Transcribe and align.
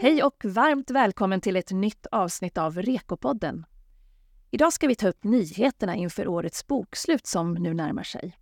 Hej 0.00 0.22
och 0.22 0.44
varmt 0.44 0.90
välkommen 0.90 1.40
till 1.40 1.56
ett 1.56 1.70
nytt 1.70 2.06
avsnitt 2.06 2.58
av 2.58 2.78
Rekopodden. 2.78 3.66
Idag 4.50 4.72
ska 4.72 4.86
vi 4.86 4.94
ta 4.94 5.08
upp 5.08 5.24
nyheterna 5.24 5.96
inför 5.96 6.28
årets 6.28 6.66
bokslut 6.66 7.26
som 7.26 7.54
nu 7.54 7.74
närmar 7.74 8.02
sig. 8.02 8.38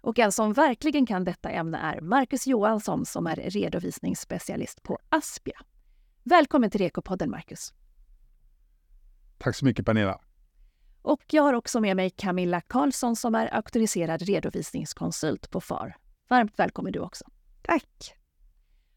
Och 0.00 0.18
en 0.18 0.32
som 0.32 0.52
verkligen 0.52 1.06
kan 1.06 1.24
detta 1.24 1.50
ämne 1.50 1.78
är 1.78 2.00
Marcus 2.00 2.46
Johansson 2.46 3.06
som 3.06 3.26
är 3.26 3.36
redovisningsspecialist 3.36 4.82
på 4.82 4.98
Aspia. 5.08 5.60
Välkommen 6.22 6.70
till 6.70 6.80
Rekopodden, 6.80 7.30
Marcus. 7.30 7.74
Tack 9.38 9.56
så 9.56 9.64
mycket, 9.64 9.86
Pernilla. 9.86 10.20
Och 11.02 11.22
jag 11.30 11.42
har 11.42 11.52
också 11.52 11.80
med 11.80 11.96
mig 11.96 12.10
Camilla 12.10 12.60
Karlsson 12.60 13.16
som 13.16 13.34
är 13.34 13.54
auktoriserad 13.54 14.22
redovisningskonsult 14.22 15.50
på 15.50 15.60
FAR. 15.60 15.96
Varmt 16.28 16.58
välkommen 16.58 16.92
du 16.92 16.98
också. 16.98 17.24
Tack. 17.62 18.21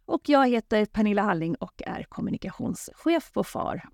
Och 0.05 0.29
jag 0.29 0.49
heter 0.49 0.85
Pernilla 0.85 1.21
Halling 1.21 1.55
och 1.55 1.81
är 1.85 2.03
kommunikationschef 2.03 3.31
på 3.33 3.43
FAR. 3.43 3.89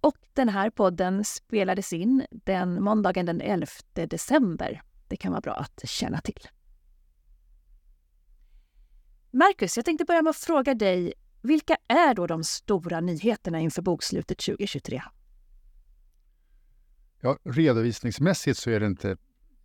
Och 0.00 0.16
den 0.32 0.48
här 0.48 0.70
podden 0.70 1.24
spelades 1.24 1.92
in 1.92 2.26
den 2.30 2.82
måndagen 2.82 3.26
den 3.26 3.40
11 3.40 3.66
december. 3.92 4.82
Det 5.08 5.16
kan 5.16 5.32
vara 5.32 5.40
bra 5.40 5.54
att 5.54 5.88
känna 5.88 6.20
till. 6.20 6.48
Marcus, 9.30 9.76
jag 9.76 9.84
tänkte 9.84 10.04
börja 10.04 10.22
med 10.22 10.30
att 10.30 10.36
fråga 10.36 10.74
dig, 10.74 11.12
vilka 11.42 11.76
är 11.88 12.14
då 12.14 12.26
de 12.26 12.44
stora 12.44 13.00
nyheterna 13.00 13.60
inför 13.60 13.82
bokslutet 13.82 14.38
2023? 14.38 15.02
Ja, 17.20 17.38
redovisningsmässigt 17.44 18.58
så 18.58 18.70
är 18.70 18.80
det 18.80 18.86
inte 18.86 19.16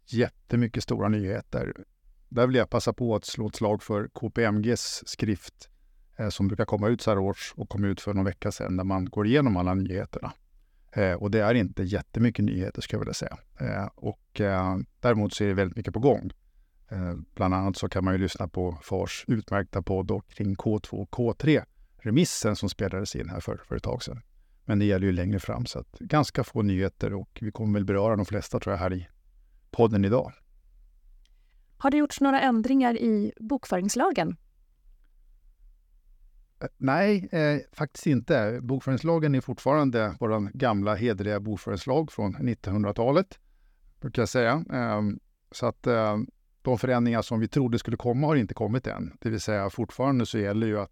jättemycket 0.05 0.84
stora 0.84 1.08
nyheter. 1.10 1.85
Där 2.31 2.48
vill 2.48 2.55
jag 2.55 2.70
passa 2.70 2.94
på 2.94 3.16
att 3.16 3.26
slå 3.26 3.48
ett 3.48 3.55
slag 3.55 3.84
för 3.84 4.08
KPMGs 4.08 5.04
skrift 5.05 5.70
eh, 6.18 6.29
som 6.29 6.48
brukar 6.48 6.65
komma 6.65 6.87
ut 6.87 7.01
så 7.01 7.12
här 7.12 7.20
års 7.20 7.54
och 7.57 7.70
kom 7.70 7.84
ut 7.84 8.01
för 8.01 8.13
någon 8.13 8.26
vecka 8.26 8.51
sedan 8.51 8.77
där 8.77 8.84
man 8.84 9.05
går 9.05 9.27
igenom 9.27 9.57
alla 9.57 9.74
nyheterna. 9.74 10.34
Eh, 10.91 11.13
och 11.13 11.32
det 11.32 11.40
är 11.40 11.54
inte 11.54 11.84
jättemycket 11.84 12.46
nyheter 12.46 12.82
ska 12.82 12.96
jag 12.96 12.99
vilja 12.99 13.13
säga. 13.13 13.37
Eh, 13.59 13.90
och 13.96 14.41
eh, 14.41 14.77
däremot 14.99 15.34
så 15.34 15.43
är 15.43 15.48
det 15.48 15.54
väldigt 15.54 15.77
mycket 15.77 15.93
på 15.93 15.99
gång. 15.99 16.32
Eh, 16.91 17.13
bland 17.35 17.54
annat 17.54 17.77
så 17.77 17.90
kan 17.90 18.04
man 18.04 18.13
ju 18.13 18.20
lyssna 18.20 18.48
på 18.48 18.77
FARs 18.84 19.26
utmärkta 19.27 19.82
podd 19.82 20.21
kring 20.29 20.55
K2 20.55 20.93
och 20.93 21.09
K3 21.09 21.63
remissen 21.98 22.55
som 22.55 22.70
spelades 22.70 23.15
in 23.15 23.29
här 23.29 23.40
för, 23.40 23.62
för 23.68 23.76
ett 23.76 23.84
tag 23.84 24.04
sedan. 24.04 24.21
Men 24.65 24.79
det 24.79 24.85
gäller 24.85 25.07
ju 25.07 25.13
längre 25.13 25.40
fram 25.40 25.65
så 25.65 25.79
att 25.79 25.99
ganska 25.99 26.43
få 26.43 26.62
nyheter 26.62 27.13
och 27.13 27.37
vi 27.41 27.52
kommer 27.52 27.74
väl 27.74 27.85
beröra 27.85 28.15
de 28.15 28.26
flesta 28.26 28.59
tror 28.59 28.74
jag 28.74 28.79
här 28.79 28.93
i 28.93 29.07
podden 29.71 30.05
idag. 30.05 30.34
Har 31.82 31.91
det 31.91 31.98
gjorts 31.98 32.21
några 32.21 32.41
ändringar 32.41 32.98
i 32.98 33.34
bokföringslagen? 33.40 34.37
Eh, 36.62 36.68
nej, 36.77 37.29
eh, 37.32 37.60
faktiskt 37.74 38.07
inte. 38.07 38.60
Bokföringslagen 38.62 39.35
är 39.35 39.41
fortfarande 39.41 40.15
vår 40.20 40.57
gamla 40.57 40.96
hederliga 40.96 41.40
bokföringslag 41.40 42.12
från 42.12 42.35
1900-talet, 42.35 43.40
brukar 43.99 44.21
jag 44.21 44.29
säga. 44.29 44.65
Eh, 44.74 45.02
så 45.52 45.65
att 45.65 45.87
eh, 45.87 46.18
de 46.62 46.77
förändringar 46.77 47.21
som 47.21 47.40
vi 47.40 47.48
trodde 47.48 47.79
skulle 47.79 47.98
komma 47.98 48.27
har 48.27 48.35
inte 48.35 48.54
kommit 48.54 48.87
än. 48.87 49.18
Det 49.21 49.29
vill 49.29 49.41
säga 49.41 49.70
fortfarande 49.70 50.26
så 50.26 50.37
gäller 50.37 50.68
ju 50.68 50.79
att 50.79 50.91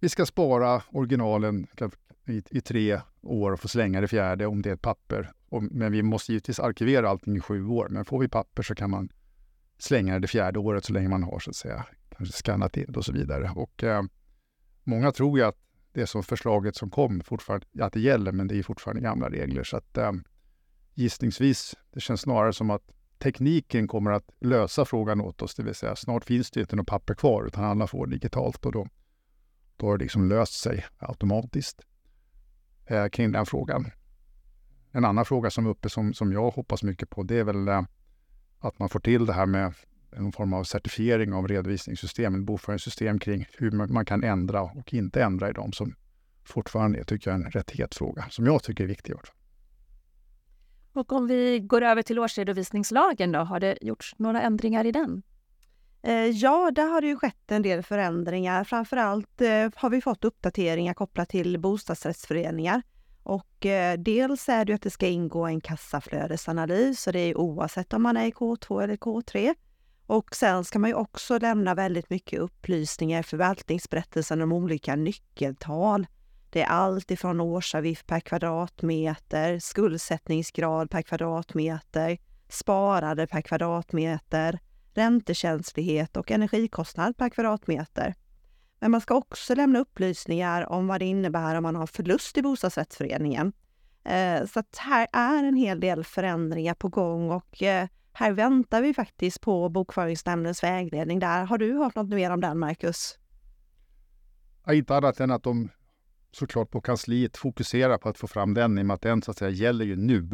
vi 0.00 0.08
ska 0.08 0.26
spara 0.26 0.82
originalen 0.90 1.66
i, 2.26 2.42
i 2.50 2.60
tre 2.60 3.00
år 3.22 3.52
och 3.52 3.60
få 3.60 3.68
slänga 3.68 4.00
det 4.00 4.08
fjärde 4.08 4.46
om 4.46 4.62
det 4.62 4.70
är 4.70 4.74
ett 4.74 4.82
papper. 4.82 5.32
Och, 5.54 5.62
men 5.62 5.92
vi 5.92 6.02
måste 6.02 6.32
givetvis 6.32 6.60
arkivera 6.60 7.08
allting 7.08 7.36
i 7.36 7.40
sju 7.40 7.66
år. 7.66 7.88
Men 7.90 8.04
får 8.04 8.20
vi 8.20 8.28
papper 8.28 8.62
så 8.62 8.74
kan 8.74 8.90
man 8.90 9.08
slänga 9.78 10.14
det 10.14 10.20
det 10.20 10.28
fjärde 10.28 10.58
året 10.58 10.84
så 10.84 10.92
länge 10.92 11.08
man 11.08 11.22
har 11.22 11.38
så 11.38 11.50
att 11.50 11.56
säga 11.56 11.86
kanske 12.16 12.36
skannat 12.38 12.76
in 12.76 12.94
och 12.94 13.04
så 13.04 13.12
vidare. 13.12 13.50
Och 13.56 13.84
eh, 13.84 14.02
många 14.84 15.12
tror 15.12 15.38
ju 15.38 15.44
att 15.44 15.58
det 15.92 16.06
som 16.06 16.22
förslaget 16.22 16.76
som 16.76 16.90
kom 16.90 17.20
fortfarande, 17.20 17.66
att 17.80 17.92
det 17.92 18.00
gäller, 18.00 18.32
men 18.32 18.48
det 18.48 18.58
är 18.58 18.62
fortfarande 18.62 19.02
gamla 19.02 19.30
regler. 19.30 19.64
Så 19.64 19.76
att 19.76 19.98
eh, 19.98 20.12
gissningsvis, 20.94 21.74
det 21.92 22.00
känns 22.00 22.20
snarare 22.20 22.52
som 22.52 22.70
att 22.70 22.82
tekniken 23.18 23.88
kommer 23.88 24.10
att 24.10 24.30
lösa 24.40 24.84
frågan 24.84 25.20
åt 25.20 25.42
oss, 25.42 25.54
det 25.54 25.62
vill 25.62 25.74
säga 25.74 25.96
snart 25.96 26.24
finns 26.24 26.50
det 26.50 26.60
inte 26.60 26.76
något 26.76 26.86
papper 26.86 27.14
kvar 27.14 27.46
utan 27.46 27.64
alla 27.64 27.86
får 27.86 28.06
digitalt 28.06 28.66
och 28.66 28.72
då, 28.72 28.88
då 29.76 29.86
har 29.86 29.98
det 29.98 30.04
liksom 30.04 30.28
löst 30.28 30.60
sig 30.60 30.84
automatiskt 30.98 31.80
eh, 32.86 33.08
kring 33.08 33.32
den 33.32 33.46
frågan. 33.46 33.90
En 34.96 35.04
annan 35.04 35.24
fråga 35.24 35.50
som 35.50 35.66
är 35.66 35.70
uppe 35.70 35.88
som, 35.88 36.14
som 36.14 36.32
jag 36.32 36.50
hoppas 36.50 36.82
mycket 36.82 37.10
på, 37.10 37.22
det 37.22 37.38
är 37.38 37.44
väl 37.44 37.68
eh, 37.68 37.82
att 38.58 38.78
man 38.78 38.88
får 38.88 39.00
till 39.00 39.26
det 39.26 39.32
här 39.32 39.46
med 39.46 39.74
en 40.16 40.32
form 40.32 40.52
av 40.52 40.64
certifiering 40.64 41.32
av 41.32 41.48
redovisningssystem, 41.48 42.34
ett 42.34 42.46
bokföringssystem 42.46 43.18
kring 43.18 43.46
hur 43.58 43.70
man 43.70 44.04
kan 44.04 44.24
ändra 44.24 44.62
och 44.62 44.94
inte 44.94 45.22
ändra 45.22 45.50
i 45.50 45.52
dem 45.52 45.72
som 45.72 45.94
fortfarande 46.44 46.98
är, 46.98 47.04
tycker 47.04 47.30
jag, 47.30 47.40
en 47.40 47.50
rättighetsfråga 47.50 48.26
som 48.30 48.46
jag 48.46 48.62
tycker 48.62 48.84
är 48.84 48.88
viktig. 48.88 49.14
Och 50.92 51.12
om 51.12 51.26
vi 51.26 51.60
går 51.60 51.82
över 51.82 52.02
till 52.02 52.18
årsredovisningslagen 52.18 53.32
då, 53.32 53.38
har 53.38 53.60
det 53.60 53.78
gjorts 53.80 54.14
några 54.18 54.42
ändringar 54.42 54.84
i 54.84 54.92
den? 54.92 55.22
Eh, 56.02 56.14
ja, 56.14 56.70
där 56.70 56.86
har 56.86 57.00
det 57.00 57.06
ju 57.06 57.16
skett 57.16 57.50
en 57.50 57.62
del 57.62 57.82
förändringar. 57.82 58.64
Framförallt 58.64 59.40
eh, 59.40 59.70
har 59.74 59.90
vi 59.90 60.00
fått 60.00 60.24
uppdateringar 60.24 60.94
kopplat 60.94 61.28
till 61.28 61.58
bostadsrättsföreningar. 61.60 62.82
Och 63.24 63.66
eh, 63.66 63.98
dels 63.98 64.48
är 64.48 64.64
det 64.64 64.72
att 64.72 64.82
det 64.82 64.90
ska 64.90 65.06
ingå 65.06 65.46
en 65.46 65.60
kassaflödesanalys, 65.60 67.00
så 67.00 67.12
det 67.12 67.18
är 67.18 67.38
oavsett 67.38 67.92
om 67.92 68.02
man 68.02 68.16
är 68.16 68.26
i 68.26 68.30
K2 68.30 68.82
eller 68.82 68.96
K3. 68.96 69.54
Och 70.06 70.34
sen 70.34 70.64
ska 70.64 70.78
man 70.78 70.90
ju 70.90 70.96
också 70.96 71.38
lämna 71.38 71.74
väldigt 71.74 72.10
mycket 72.10 72.40
upplysningar 72.40 73.20
i 73.20 73.22
förvaltningsberättelsen 73.22 74.42
om 74.42 74.52
olika 74.52 74.96
nyckeltal. 74.96 76.06
Det 76.50 76.62
är 76.62 76.66
allt 76.66 77.10
ifrån 77.10 77.40
årsavgift 77.40 78.06
per 78.06 78.20
kvadratmeter, 78.20 79.58
skuldsättningsgrad 79.58 80.90
per 80.90 81.02
kvadratmeter, 81.02 82.18
sparade 82.48 83.26
per 83.26 83.40
kvadratmeter, 83.40 84.58
räntekänslighet 84.94 86.16
och 86.16 86.30
energikostnad 86.30 87.16
per 87.16 87.28
kvadratmeter. 87.28 88.14
Men 88.80 88.90
man 88.90 89.00
ska 89.00 89.14
också 89.14 89.54
lämna 89.54 89.78
upplysningar 89.78 90.72
om 90.72 90.86
vad 90.86 91.00
det 91.00 91.04
innebär 91.04 91.54
om 91.54 91.62
man 91.62 91.76
har 91.76 91.86
förlust 91.86 92.38
i 92.38 92.42
bostadsrättsföreningen. 92.42 93.52
Eh, 94.04 94.46
så 94.46 94.60
att 94.60 94.76
här 94.76 95.06
är 95.12 95.44
en 95.44 95.56
hel 95.56 95.80
del 95.80 96.04
förändringar 96.04 96.74
på 96.74 96.88
gång 96.88 97.30
och 97.30 97.62
eh, 97.62 97.88
här 98.12 98.32
väntar 98.32 98.82
vi 98.82 98.94
faktiskt 98.94 99.40
på 99.40 99.68
Bokföringsnämndens 99.68 100.62
vägledning 100.62 101.18
där. 101.18 101.44
Har 101.44 101.58
du 101.58 101.72
hört 101.78 101.94
något 101.94 102.08
mer 102.08 102.30
om 102.30 102.40
den, 102.40 102.58
Marcus? 102.58 103.18
Ja, 104.66 104.74
inte 104.74 104.96
annat 104.96 105.20
än 105.20 105.30
att 105.30 105.42
de 105.42 105.70
såklart 106.32 106.70
på 106.70 106.80
kansliet 106.80 107.36
fokuserar 107.36 107.98
på 107.98 108.08
att 108.08 108.18
få 108.18 108.26
fram 108.26 108.54
den 108.54 108.78
i 108.78 108.82
och 108.82 108.86
med 108.86 108.94
att 108.94 109.02
den 109.02 109.22
så 109.22 109.30
att 109.30 109.38
säga 109.38 109.50
gäller 109.50 109.84
ju 109.84 109.96
nu. 109.96 110.28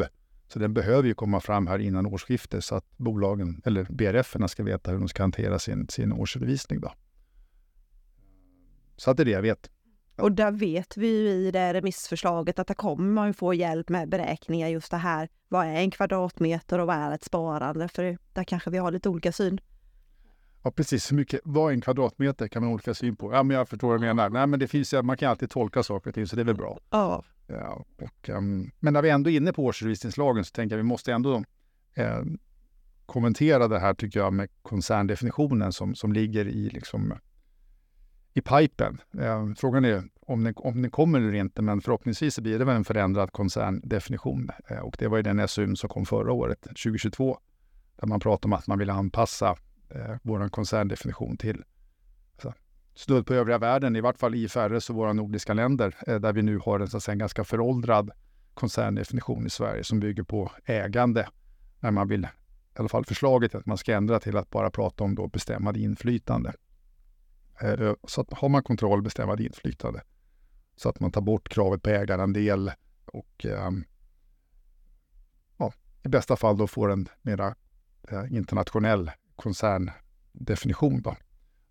Så 0.48 0.58
den 0.58 0.74
behöver 0.74 1.08
ju 1.08 1.14
komma 1.14 1.40
fram 1.40 1.66
här 1.66 1.78
innan 1.78 2.06
årsskiftet 2.06 2.64
så 2.64 2.74
att 2.74 2.98
bolagen, 2.98 3.62
eller 3.64 3.84
brf 3.84 4.36
ska 4.48 4.62
veta 4.62 4.90
hur 4.90 4.98
de 4.98 5.08
ska 5.08 5.22
hantera 5.22 5.58
sin, 5.58 5.88
sin 5.88 6.12
årsredovisning. 6.12 6.80
Då. 6.80 6.92
Så 9.00 9.11
att 9.11 9.16
det 9.16 9.22
är 9.22 9.25
det 9.25 9.31
jag 9.31 9.43
vet. 9.43 9.71
Och 10.16 10.33
där 10.33 10.50
vet 10.50 10.97
vi 10.97 11.09
ju 11.09 11.28
i 11.28 11.50
det 11.50 11.75
remissförslaget 11.75 12.59
att 12.59 12.66
där 12.66 12.75
kommer 12.75 13.11
man 13.12 13.34
få 13.34 13.55
hjälp 13.55 13.88
med 13.88 14.09
beräkningar 14.09 14.69
just 14.69 14.91
det 14.91 14.97
här. 14.97 15.28
Vad 15.49 15.66
är 15.66 15.75
en 15.75 15.91
kvadratmeter 15.91 16.78
och 16.78 16.87
vad 16.87 16.97
är 16.97 17.15
ett 17.15 17.25
sparande? 17.25 17.88
För 17.88 18.19
där 18.33 18.44
kanske 18.44 18.71
vi 18.71 18.78
har 18.78 18.91
lite 18.91 19.09
olika 19.09 19.33
syn. 19.33 19.61
Ja, 20.62 20.71
precis. 20.71 21.12
Hur 21.12 21.16
mycket, 21.16 21.41
vad 21.44 21.71
är 21.71 21.75
en 21.75 21.81
kvadratmeter 21.81 22.49
kan 22.49 22.62
man 22.62 22.69
ha 22.69 22.75
olika 22.75 22.94
syn 22.94 23.16
på. 23.16 23.33
Ja, 23.33 23.43
men 23.43 23.56
jag 23.56 23.69
förstår 23.69 23.88
vad 23.88 24.00
du 24.00 24.06
menar. 24.06 24.31
Nej, 24.31 24.47
men 24.47 24.61
det 24.61 24.69
finns, 24.69 24.94
man 25.03 25.17
kan 25.17 25.31
alltid 25.31 25.50
tolka 25.50 25.82
saker 25.82 26.11
och 26.11 26.15
ting, 26.15 26.27
så 26.27 26.37
det 26.37 26.43
är 26.43 26.47
väl 26.47 26.56
bra. 26.56 26.78
Ja. 26.91 27.25
ja 27.47 27.84
och, 27.97 28.28
um, 28.28 28.71
men 28.78 28.93
när 28.93 29.03
vi 29.03 29.11
ändå 29.11 29.31
är 29.31 29.37
inne 29.37 29.53
på 29.53 29.65
årsredovisningslagen 29.65 30.44
så 30.44 30.50
tänker 30.50 30.77
jag 30.77 30.81
att 30.81 30.84
vi 30.84 30.88
måste 30.88 31.12
ändå 31.12 31.44
eh, 31.94 32.22
kommentera 33.06 33.69
det 33.69 33.79
här, 33.79 33.94
tycker 33.94 34.20
jag, 34.20 34.32
med 34.32 34.49
koncerndefinitionen 34.62 35.73
som, 35.73 35.94
som 35.94 36.12
ligger 36.12 36.49
i 36.49 36.70
liksom, 36.70 37.14
i 38.40 38.42
pipen. 38.42 39.00
Eh, 39.19 39.46
frågan 39.56 39.84
är 39.84 40.02
om 40.20 40.44
den, 40.44 40.54
om 40.56 40.82
den 40.82 40.90
kommer 40.90 41.19
eller 41.19 41.34
inte, 41.34 41.62
men 41.62 41.81
förhoppningsvis 41.81 42.38
blir 42.38 42.58
det 42.58 42.64
väl 42.64 42.76
en 42.76 42.84
förändrad 42.84 43.32
koncerndefinition. 43.32 44.50
Eh, 44.66 44.78
och 44.78 44.96
det 44.98 45.08
var 45.08 45.16
ju 45.16 45.22
den 45.22 45.48
SUM 45.48 45.76
som 45.76 45.88
kom 45.88 46.06
förra 46.06 46.32
året, 46.32 46.62
2022, 46.62 47.38
där 47.96 48.06
man 48.06 48.20
pratade 48.20 48.46
om 48.46 48.52
att 48.52 48.66
man 48.66 48.78
ville 48.78 48.92
anpassa 48.92 49.56
eh, 49.90 50.16
vår 50.22 50.48
koncerndefinition 50.48 51.37
till 51.37 51.64
alltså, 52.32 52.52
stöd 52.94 53.26
på 53.26 53.34
övriga 53.34 53.58
världen, 53.58 53.96
i 53.96 54.00
vart 54.00 54.19
fall 54.19 54.34
IFRS 54.34 54.90
och 54.90 54.96
våra 54.96 55.12
nordiska 55.12 55.54
länder, 55.54 55.94
eh, 56.06 56.20
där 56.20 56.32
vi 56.32 56.43
nu 56.43 56.58
har 56.58 56.81
en, 56.81 56.88
så 56.88 56.96
att 56.96 57.02
säga, 57.02 57.12
en 57.12 57.19
ganska 57.19 57.44
föråldrad 57.44 58.10
koncerndefinition 58.54 59.46
i 59.46 59.50
Sverige 59.50 59.84
som 59.84 60.00
bygger 60.00 60.22
på 60.22 60.52
ägande, 60.64 61.28
när 61.81 61.90
man 61.90 62.08
vill, 62.08 62.25
i 62.25 62.78
alla 62.78 62.88
fall 62.88 63.04
förslaget 63.04 63.54
att 63.54 63.66
man 63.66 63.78
ska 63.78 63.94
ändra 63.94 64.20
till 64.20 64.36
att 64.36 64.50
bara 64.50 64.70
prata 64.70 65.04
om 65.04 65.14
då 65.14 65.28
bestämmande 65.28 65.81
inflytande. 65.81 66.52
Eh, 67.62 67.94
så 68.08 68.20
att 68.20 68.32
har 68.32 68.48
man 68.48 68.62
kontroll, 68.62 69.02
bestämmande 69.02 69.44
inflytande. 69.44 70.02
Så 70.76 70.88
att 70.88 71.00
man 71.00 71.12
tar 71.12 71.20
bort 71.20 71.48
kravet 71.48 71.82
på 71.82 71.90
ägarandel 71.90 72.72
och 73.06 73.46
ehm, 73.46 73.84
ja, 75.56 75.72
i 76.02 76.08
bästa 76.08 76.36
fall 76.36 76.56
då 76.56 76.66
får 76.66 76.92
en 76.92 77.08
mera 77.22 77.54
internationell 78.30 79.10
koncerndefinition 79.36 81.02
då, 81.02 81.16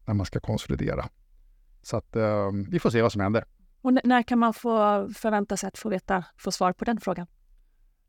när 0.05 0.13
man 0.13 0.25
ska 0.25 0.39
konsolidera. 0.39 1.09
Så 1.81 1.97
att 1.97 2.15
eh, 2.15 2.51
vi 2.69 2.79
får 2.79 2.89
se 2.89 3.01
vad 3.01 3.11
som 3.11 3.21
händer. 3.21 3.45
Och 3.81 3.93
när 4.03 4.23
kan 4.23 4.39
man 4.39 4.53
få 4.53 4.69
förvänta 5.13 5.57
sig 5.57 5.67
att 5.67 5.77
få, 5.77 5.89
veta, 5.89 6.25
få 6.37 6.51
svar 6.51 6.73
på 6.73 6.85
den 6.85 6.99
frågan? 6.99 7.27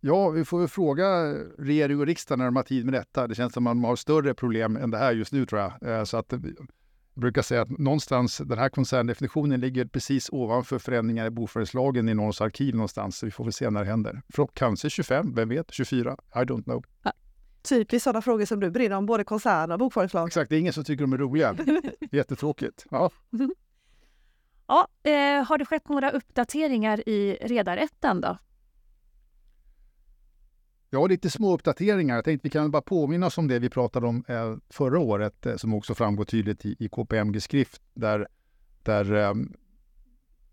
Ja, 0.01 0.31
vi 0.31 0.45
får 0.45 0.59
väl 0.59 0.69
fråga 0.69 1.35
regering 1.59 2.01
och 2.01 2.07
riksdag 2.07 2.39
när 2.39 2.45
de 2.45 2.57
har 2.57 2.63
tid 2.63 2.85
med 2.85 2.95
detta. 2.95 3.27
Det 3.27 3.35
känns 3.35 3.53
som 3.53 3.67
att 3.67 3.77
man 3.77 3.89
har 3.89 3.97
större 3.97 4.35
problem 4.35 4.77
än 4.77 4.91
det 4.91 4.99
här 4.99 5.13
just 5.13 5.33
nu 5.33 5.47
tror 5.47 5.61
jag. 5.61 5.99
Eh, 5.99 6.05
så 6.05 6.17
att 6.17 6.33
jag 7.15 7.21
brukar 7.21 7.43
säga 7.43 7.63
att 7.63 7.79
någonstans, 7.79 8.39
den 8.39 8.59
här 8.59 8.69
koncerndefinitionen 8.69 9.61
ligger 9.61 9.85
precis 9.85 10.29
ovanför 10.33 10.79
förändringar 10.79 11.27
i 11.27 11.31
bokföringslagen 11.31 12.09
i 12.09 12.15
någons 12.15 12.41
arkiv 12.41 12.75
någonstans. 12.75 13.19
Så 13.19 13.27
vi 13.27 13.33
får 13.33 13.45
väl 13.45 13.53
se 13.53 13.71
när 13.71 13.81
det 13.81 13.91
händer. 13.91 14.23
För 14.29 14.49
kanske 14.55 14.91
25, 14.91 15.35
vem 15.35 15.49
vet? 15.49 15.73
24? 15.73 16.17
I 16.35 16.39
don't 16.39 16.65
know. 16.65 16.85
Ja. 17.03 17.13
Typiskt 17.63 18.05
sådana 18.05 18.23
frågor 18.23 18.45
som 18.45 18.61
du 18.61 18.71
brinner 18.71 18.97
om, 18.97 19.07
både 19.07 19.25
koncern 19.25 19.73
och 19.73 19.79
bokföringslag. 19.79 20.27
Exakt, 20.27 20.51
det 20.51 20.57
är 20.57 20.61
ingen 20.61 20.73
som 20.73 20.85
tycker 20.85 21.03
de 21.03 21.13
är 21.13 21.19
roliga. 21.19 21.57
Jättetråkigt. 22.11 22.87
Ja. 22.91 23.11
Ja, 24.67 24.89
eh, 25.03 25.45
har 25.45 25.59
det 25.59 25.65
skett 25.65 25.89
några 25.89 26.11
uppdateringar 26.11 27.09
i 27.09 27.39
redarätten 27.41 28.21
då? 28.21 28.39
Jag 30.93 31.01
har 31.01 31.09
lite 31.09 31.31
små 31.31 31.55
uppdateringar. 31.55 32.15
Jag 32.15 32.25
tänkte 32.25 32.47
vi 32.47 32.51
kan 32.51 32.71
bara 32.71 32.83
påminna 32.83 33.27
oss 33.27 33.39
om 33.39 33.49
det 33.49 33.59
vi 33.59 33.71
pratade 33.71 34.07
om 34.07 34.25
eh, 34.29 34.57
förra 34.71 34.99
året, 34.99 35.47
eh, 35.47 35.57
som 35.57 35.75
också 35.75 35.95
framgår 35.95 36.25
tydligt 36.25 36.67
i, 36.67 36.77
i 36.79 36.89
KPMG-skrift, 36.89 37.83
där, 37.95 38.29
där 38.83 39.15
eh, 39.15 39.33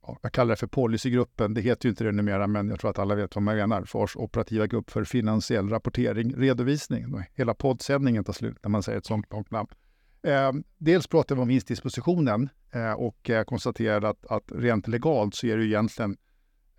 ja, 0.02 0.20
jag 0.22 0.32
kallar 0.32 0.50
det 0.50 0.56
för 0.56 0.68
policygruppen. 0.68 1.54
Det 1.54 1.62
heter 1.62 1.86
ju 1.86 1.90
inte 1.90 2.04
det 2.04 2.12
numera, 2.12 2.48
men 2.48 2.70
jag 2.70 2.80
tror 2.80 2.90
att 2.92 3.00
alla 3.00 3.16
vet 3.16 3.36
vad 3.36 3.44
man 3.44 3.56
menar. 3.56 3.86
FARs 3.86 4.16
operativa 4.16 4.68
grupp 4.68 4.90
för 4.92 5.04
finansiell 5.04 5.70
rapportering, 5.70 6.36
redovisning. 6.36 7.06
Hela 7.34 7.54
poddsändningen 7.54 8.24
tar 8.24 8.34
slut 8.34 8.58
när 8.64 8.70
man 8.70 8.84
säger 8.84 8.98
ett 8.98 9.06
sånt 9.06 9.32
långt 9.32 9.52
namn. 9.52 9.70
Eh, 10.22 10.52
dels 10.78 11.08
pratar 11.08 11.36
vi 11.36 11.42
om 11.42 11.48
vinstdispositionen 11.48 12.50
eh, 12.72 12.92
och 12.92 13.30
eh, 13.30 13.44
konstaterade 13.44 14.10
att, 14.10 14.26
att 14.26 14.52
rent 14.56 14.88
legalt 14.88 15.36
så 15.36 15.48
är 15.48 15.58
det 15.58 15.66
egentligen 15.66 16.18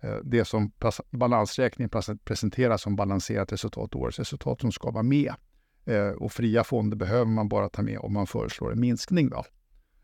Eh, 0.01 0.15
det 0.23 0.45
som 0.45 0.71
balansräkningen 1.11 1.89
presenterar 2.23 2.77
som 2.77 2.95
balanserat 2.95 3.53
resultat, 3.53 3.95
årets 3.95 4.19
resultat, 4.19 4.61
som 4.61 4.71
ska 4.71 4.91
vara 4.91 5.03
med. 5.03 5.33
Eh, 5.85 6.09
och 6.09 6.31
fria 6.31 6.63
fonder 6.63 6.97
behöver 6.97 7.25
man 7.25 7.49
bara 7.49 7.69
ta 7.69 7.81
med 7.81 7.99
om 7.99 8.13
man 8.13 8.27
föreslår 8.27 8.71
en 8.71 8.79
minskning. 8.79 9.29
Då. 9.29 9.43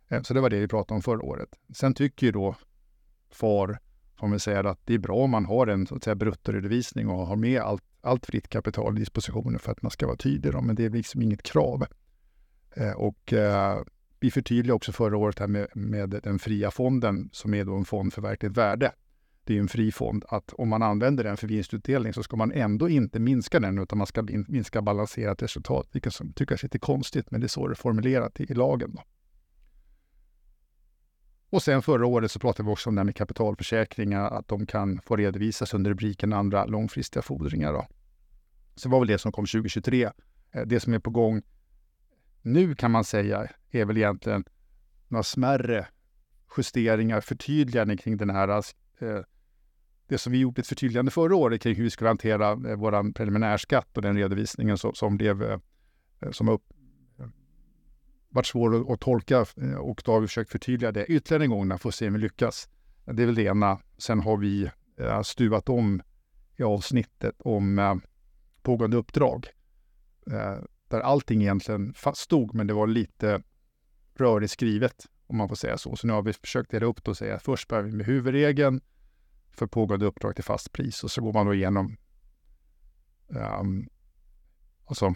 Eh, 0.07 0.21
så 0.21 0.33
det 0.33 0.41
var 0.41 0.49
det 0.49 0.59
vi 0.59 0.67
pratade 0.67 0.95
om 0.95 1.01
förra 1.01 1.21
året. 1.21 1.49
Sen 1.73 1.93
tycker 1.93 2.25
ju 2.25 2.31
då 2.31 2.55
FAR, 3.31 3.79
får 4.19 4.27
man 4.27 4.39
säga, 4.39 4.69
att 4.69 4.79
det 4.85 4.93
är 4.93 4.99
bra 4.99 5.15
om 5.15 5.31
man 5.31 5.45
har 5.45 5.67
en 5.67 5.87
så 5.87 5.95
att 5.95 6.03
säga, 6.03 6.15
bruttoredovisning 6.15 7.09
och 7.09 7.27
har 7.27 7.35
med 7.35 7.61
allt, 7.61 7.83
allt 8.01 8.25
fritt 8.25 8.47
kapital 8.47 8.97
i 8.97 8.99
dispositionen 8.99 9.59
för 9.59 9.71
att 9.71 9.81
man 9.81 9.91
ska 9.91 10.05
vara 10.07 10.17
tydlig. 10.17 10.53
Då, 10.53 10.61
men 10.61 10.75
det 10.75 10.85
är 10.85 10.89
liksom 10.89 11.21
inget 11.21 11.43
krav. 11.43 11.85
Och 12.95 13.33
vi 14.19 14.31
förtydligade 14.31 14.73
också 14.73 14.91
förra 14.91 15.17
året 15.17 15.39
här 15.39 15.47
med, 15.47 15.67
med 15.75 16.09
den 16.09 16.39
fria 16.39 16.71
fonden 16.71 17.29
som 17.31 17.53
är 17.53 17.65
då 17.65 17.75
en 17.75 17.85
fond 17.85 18.13
för 18.13 18.21
verkligt 18.21 18.57
värde. 18.57 18.91
Det 19.47 19.55
är 19.55 19.59
en 19.59 19.67
fri 19.67 19.91
fond 19.91 20.25
att 20.27 20.53
om 20.53 20.69
man 20.69 20.81
använder 20.81 21.23
den 21.23 21.37
för 21.37 21.47
vinstutdelning 21.47 22.13
så 22.13 22.23
ska 22.23 22.35
man 22.35 22.51
ändå 22.51 22.89
inte 22.89 23.19
minska 23.19 23.59
den 23.59 23.79
utan 23.79 23.97
man 23.97 24.07
ska 24.07 24.21
minska 24.47 24.81
balanserat 24.81 25.43
resultat, 25.43 25.87
vilket 25.91 26.13
som 26.13 26.33
tycker 26.33 26.59
lite 26.63 26.79
konstigt, 26.79 27.31
men 27.31 27.41
det 27.41 27.45
är 27.45 27.47
så 27.47 27.67
det 27.67 27.73
är 27.73 27.75
formulerat 27.75 28.39
i, 28.39 28.43
i 28.43 28.53
lagen. 28.53 28.91
Då. 28.95 29.03
Och 31.49 31.63
sen 31.63 31.81
förra 31.81 32.05
året 32.05 32.31
så 32.31 32.39
pratade 32.39 32.67
vi 32.67 32.73
också 32.73 32.89
om 32.89 32.95
det 32.95 32.99
här 32.99 33.05
med 33.05 33.15
kapitalförsäkringar, 33.15 34.29
att 34.29 34.47
de 34.47 34.65
kan 34.65 35.01
få 35.01 35.15
redovisas 35.15 35.73
under 35.73 35.91
rubriken 35.91 36.33
andra 36.33 36.65
långfristiga 36.65 37.21
fordringar. 37.21 37.73
Då. 37.73 37.87
Så 38.75 38.87
det 38.87 38.91
var 38.91 38.99
väl 38.99 39.07
det 39.07 39.17
som 39.17 39.31
kom 39.31 39.45
2023. 39.45 40.03
Eh, 40.51 40.61
det 40.65 40.79
som 40.79 40.93
är 40.93 40.99
på 40.99 41.09
gång 41.09 41.41
nu 42.41 42.75
kan 42.75 42.91
man 42.91 43.03
säga 43.03 43.47
är 43.71 43.85
väl 43.85 43.97
egentligen 43.97 44.43
några 45.07 45.23
smärre 45.23 45.87
justeringar, 46.57 47.21
förtydliganden 47.21 47.97
kring 47.97 48.17
den 48.17 48.29
här 48.29 48.47
eh, 48.47 49.19
det 50.07 50.17
som 50.17 50.31
vi 50.31 50.39
gjort 50.39 50.59
ett 50.59 50.67
förtydligande 50.67 51.11
förra 51.11 51.35
året 51.35 51.61
kring 51.61 51.75
hur 51.75 51.83
vi 51.83 51.89
skulle 51.89 52.09
hantera 52.09 52.51
eh, 52.51 52.75
vår 52.75 53.13
preliminärskatt 53.13 53.97
och 53.97 54.01
den 54.01 54.17
redovisningen 54.17 54.77
som, 54.77 54.93
som 54.93 55.17
blev 55.17 55.43
eh, 55.43 55.59
eh 56.21 56.31
som 56.31 56.49
upp, 56.49 56.63
eh, 57.19 57.25
varit 58.29 58.45
svår 58.45 58.93
att, 58.93 58.99
tolka 58.99 59.45
eh, 59.57 59.73
och 59.73 60.01
då 60.05 60.11
har 60.11 60.19
vi 60.19 60.27
försökt 60.27 60.51
förtydliga 60.51 60.91
det 60.91 61.05
ytterligare 61.05 61.43
en 61.43 61.49
gång 61.49 61.77
för 61.77 61.89
att 61.89 61.95
se 61.95 62.07
om 62.07 62.13
vi 62.13 62.19
lyckas. 62.19 62.69
Det 63.05 63.21
är 63.21 63.25
väl 63.25 63.35
det 63.35 63.43
ena. 63.43 63.79
Sen 63.97 64.19
har 64.19 64.37
vi 64.37 64.69
stuvat 65.23 65.69
om 65.69 66.01
i 66.57 66.63
avsnittet 66.63 67.35
om 67.39 68.01
pågående 68.61 68.97
uppdrag 68.97 69.47
där 70.89 70.99
allting 70.99 71.41
egentligen 71.41 71.93
stod, 72.13 72.53
men 72.53 72.67
det 72.67 72.73
var 72.73 72.87
lite 72.87 73.41
rörigt 74.15 74.51
skrivet, 74.51 75.05
om 75.27 75.37
man 75.37 75.49
får 75.49 75.55
säga 75.55 75.77
så. 75.77 75.95
Så 75.95 76.07
nu 76.07 76.13
har 76.13 76.21
vi 76.21 76.33
försökt 76.33 76.71
dela 76.71 76.85
upp 76.85 77.03
det 77.03 77.11
och 77.11 77.17
säga 77.17 77.35
att 77.35 77.43
först 77.43 77.67
börjar 77.67 77.83
vi 77.83 77.91
med 77.91 78.05
huvudregeln 78.05 78.81
för 79.55 79.67
pågående 79.67 80.05
uppdrag 80.05 80.35
till 80.35 80.43
fast 80.43 80.71
pris 80.71 81.03
och 81.03 81.11
så 81.11 81.21
går 81.21 81.33
man 81.33 81.45
då 81.45 81.53
igenom 81.53 81.97
um, 83.27 83.89
alltså, 84.85 85.13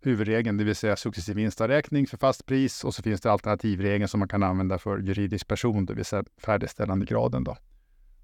huvudregeln, 0.00 0.56
det 0.56 0.64
vill 0.64 0.76
säga 0.76 0.96
successiv 0.96 1.36
vinstavräkning 1.36 2.06
för 2.06 2.16
fast 2.16 2.46
pris 2.46 2.84
och 2.84 2.94
så 2.94 3.02
finns 3.02 3.20
det 3.20 3.32
alternativregeln 3.32 4.08
som 4.08 4.20
man 4.20 4.28
kan 4.28 4.42
använda 4.42 4.78
för 4.78 4.98
juridisk 4.98 5.48
person, 5.48 5.86
det 5.86 5.94
vill 5.94 6.04
säga 6.04 6.24
färdigställandegraden. 6.36 7.44
Då. 7.44 7.56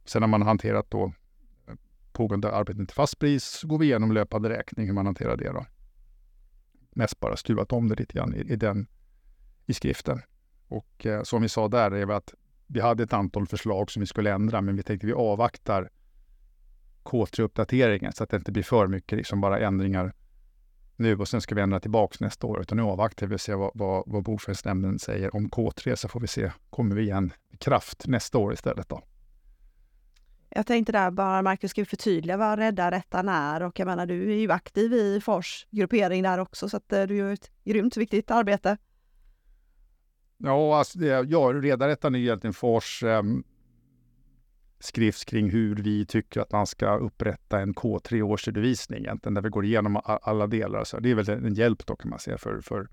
Sen 0.04 0.22
har 0.22 0.28
man 0.28 0.42
hanterat 0.42 0.90
då 0.90 1.12
pågående 2.12 2.52
arbeten 2.52 2.86
till 2.86 2.94
fast 2.94 3.18
pris, 3.18 3.44
så 3.44 3.66
går 3.66 3.78
vi 3.78 3.86
igenom 3.86 4.12
löpande 4.12 4.48
räkning, 4.48 4.86
hur 4.86 4.94
man 4.94 5.06
hanterar 5.06 5.36
det. 5.36 5.52
Då 5.52 5.66
mest 6.90 7.20
bara 7.20 7.36
stuvat 7.36 7.72
om 7.72 7.88
det 7.88 7.94
lite 7.94 8.12
grann 8.14 8.34
i, 8.34 8.38
i 8.38 8.56
den 8.56 8.86
i 9.66 9.74
skriften. 9.74 10.22
Och 10.68 11.06
eh, 11.06 11.22
som 11.22 11.42
vi 11.42 11.48
sa 11.48 11.68
där 11.68 11.90
är 11.90 12.10
att 12.10 12.34
vi 12.66 12.80
hade 12.80 13.02
ett 13.02 13.12
antal 13.12 13.46
förslag 13.46 13.90
som 13.90 14.00
vi 14.00 14.06
skulle 14.06 14.32
ändra, 14.32 14.60
men 14.60 14.76
vi 14.76 14.82
tänkte 14.82 15.06
vi 15.06 15.12
avvaktar 15.12 15.90
K3-uppdateringen 17.04 18.12
så 18.12 18.24
att 18.24 18.30
det 18.30 18.36
inte 18.36 18.52
blir 18.52 18.62
för 18.62 18.86
mycket 18.86 19.18
liksom 19.18 19.40
bara 19.40 19.58
ändringar 19.58 20.12
nu 20.96 21.16
och 21.16 21.28
sen 21.28 21.40
ska 21.40 21.54
vi 21.54 21.60
ändra 21.60 21.80
tillbaks 21.80 22.20
nästa 22.20 22.46
år. 22.46 22.60
Utan 22.60 22.78
nu 22.78 22.82
avvaktar 22.82 23.26
vi 23.26 23.36
och 23.36 23.40
ser 23.40 23.54
vad, 23.54 23.70
vad, 23.74 24.02
vad 24.06 24.22
Bokföringsnämnden 24.22 24.98
säger 24.98 25.36
om 25.36 25.48
K3 25.48 25.94
så 25.94 26.08
får 26.08 26.20
vi 26.20 26.26
se, 26.26 26.52
kommer 26.70 26.96
vi 26.96 27.02
igen 27.02 27.32
med 27.50 27.60
kraft 27.60 28.06
nästa 28.06 28.38
år 28.38 28.52
istället 28.52 28.88
då. 28.88 29.02
Jag 30.48 30.66
tänkte 30.66 30.92
där 30.92 31.10
bara, 31.10 31.42
Marcus, 31.42 31.70
ska 31.70 31.80
vi 31.80 31.86
förtydliga 31.86 32.36
vad 32.36 32.58
Rädda 32.58 32.90
Rättan 32.90 33.28
är? 33.28 33.62
Och 33.62 33.78
jag 33.78 33.86
menar, 33.86 34.06
du 34.06 34.32
är 34.32 34.36
ju 34.36 34.50
aktiv 34.50 34.92
i 34.92 35.20
Fors 35.20 35.66
gruppering 35.70 36.22
där 36.22 36.38
också, 36.38 36.68
så 36.68 36.76
att 36.76 36.92
eh, 36.92 37.02
du 37.02 37.16
gör 37.16 37.32
ett 37.32 37.50
grymt 37.64 37.96
viktigt 37.96 38.30
arbete. 38.30 38.76
Ja, 40.38 40.78
alltså, 40.78 40.98
ja 41.04 41.52
Rädda 41.52 41.90
är 41.90 42.16
egentligen 42.16 42.54
Fors 42.54 43.02
eh, 43.02 43.22
skrift 44.78 45.24
kring 45.24 45.50
hur 45.50 45.76
vi 45.76 46.06
tycker 46.06 46.40
att 46.40 46.52
man 46.52 46.66
ska 46.66 46.96
upprätta 46.96 47.60
en 47.60 47.74
K3-årsredovisning 47.74 48.98
egentligen, 48.98 49.34
där 49.34 49.42
vi 49.42 49.48
går 49.48 49.64
igenom 49.64 50.00
alla 50.04 50.46
delar. 50.46 50.84
Så 50.84 51.00
det 51.00 51.10
är 51.10 51.14
väl 51.14 51.28
en 51.28 51.54
hjälp 51.54 51.86
då 51.86 51.96
kan 51.96 52.10
man 52.10 52.18
säga 52.18 52.38
för, 52.38 52.60
för 52.60 52.88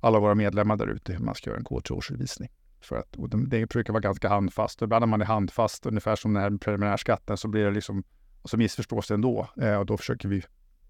alla 0.00 0.20
våra 0.20 0.34
medlemmar 0.34 0.76
där 0.76 0.86
ute 0.86 1.12
hur 1.12 1.24
man 1.24 1.34
ska 1.34 1.50
göra 1.50 1.58
en 1.58 1.64
K3-årsredovisning. 1.64 2.48
För 2.80 2.96
att, 2.96 3.16
och 3.16 3.28
det 3.28 3.66
brukar 3.66 3.92
vara 3.92 4.00
ganska 4.00 4.28
handfast. 4.28 4.82
Ibland 4.82 5.02
när 5.02 5.06
man 5.06 5.20
är 5.20 5.24
handfast, 5.24 5.86
ungefär 5.86 6.16
som 6.16 6.34
den 6.34 6.42
här 6.42 6.58
preliminärskatten, 6.58 7.36
så 7.36 7.48
blir 7.48 7.64
det 7.64 7.70
liksom, 7.70 8.04
och 8.42 8.50
så 8.50 8.56
missförstås 8.56 9.08
det 9.08 9.14
ändå. 9.14 9.48
Eh, 9.60 9.74
och 9.76 9.86
då 9.86 9.96
försöker 9.96 10.28
vi 10.28 10.42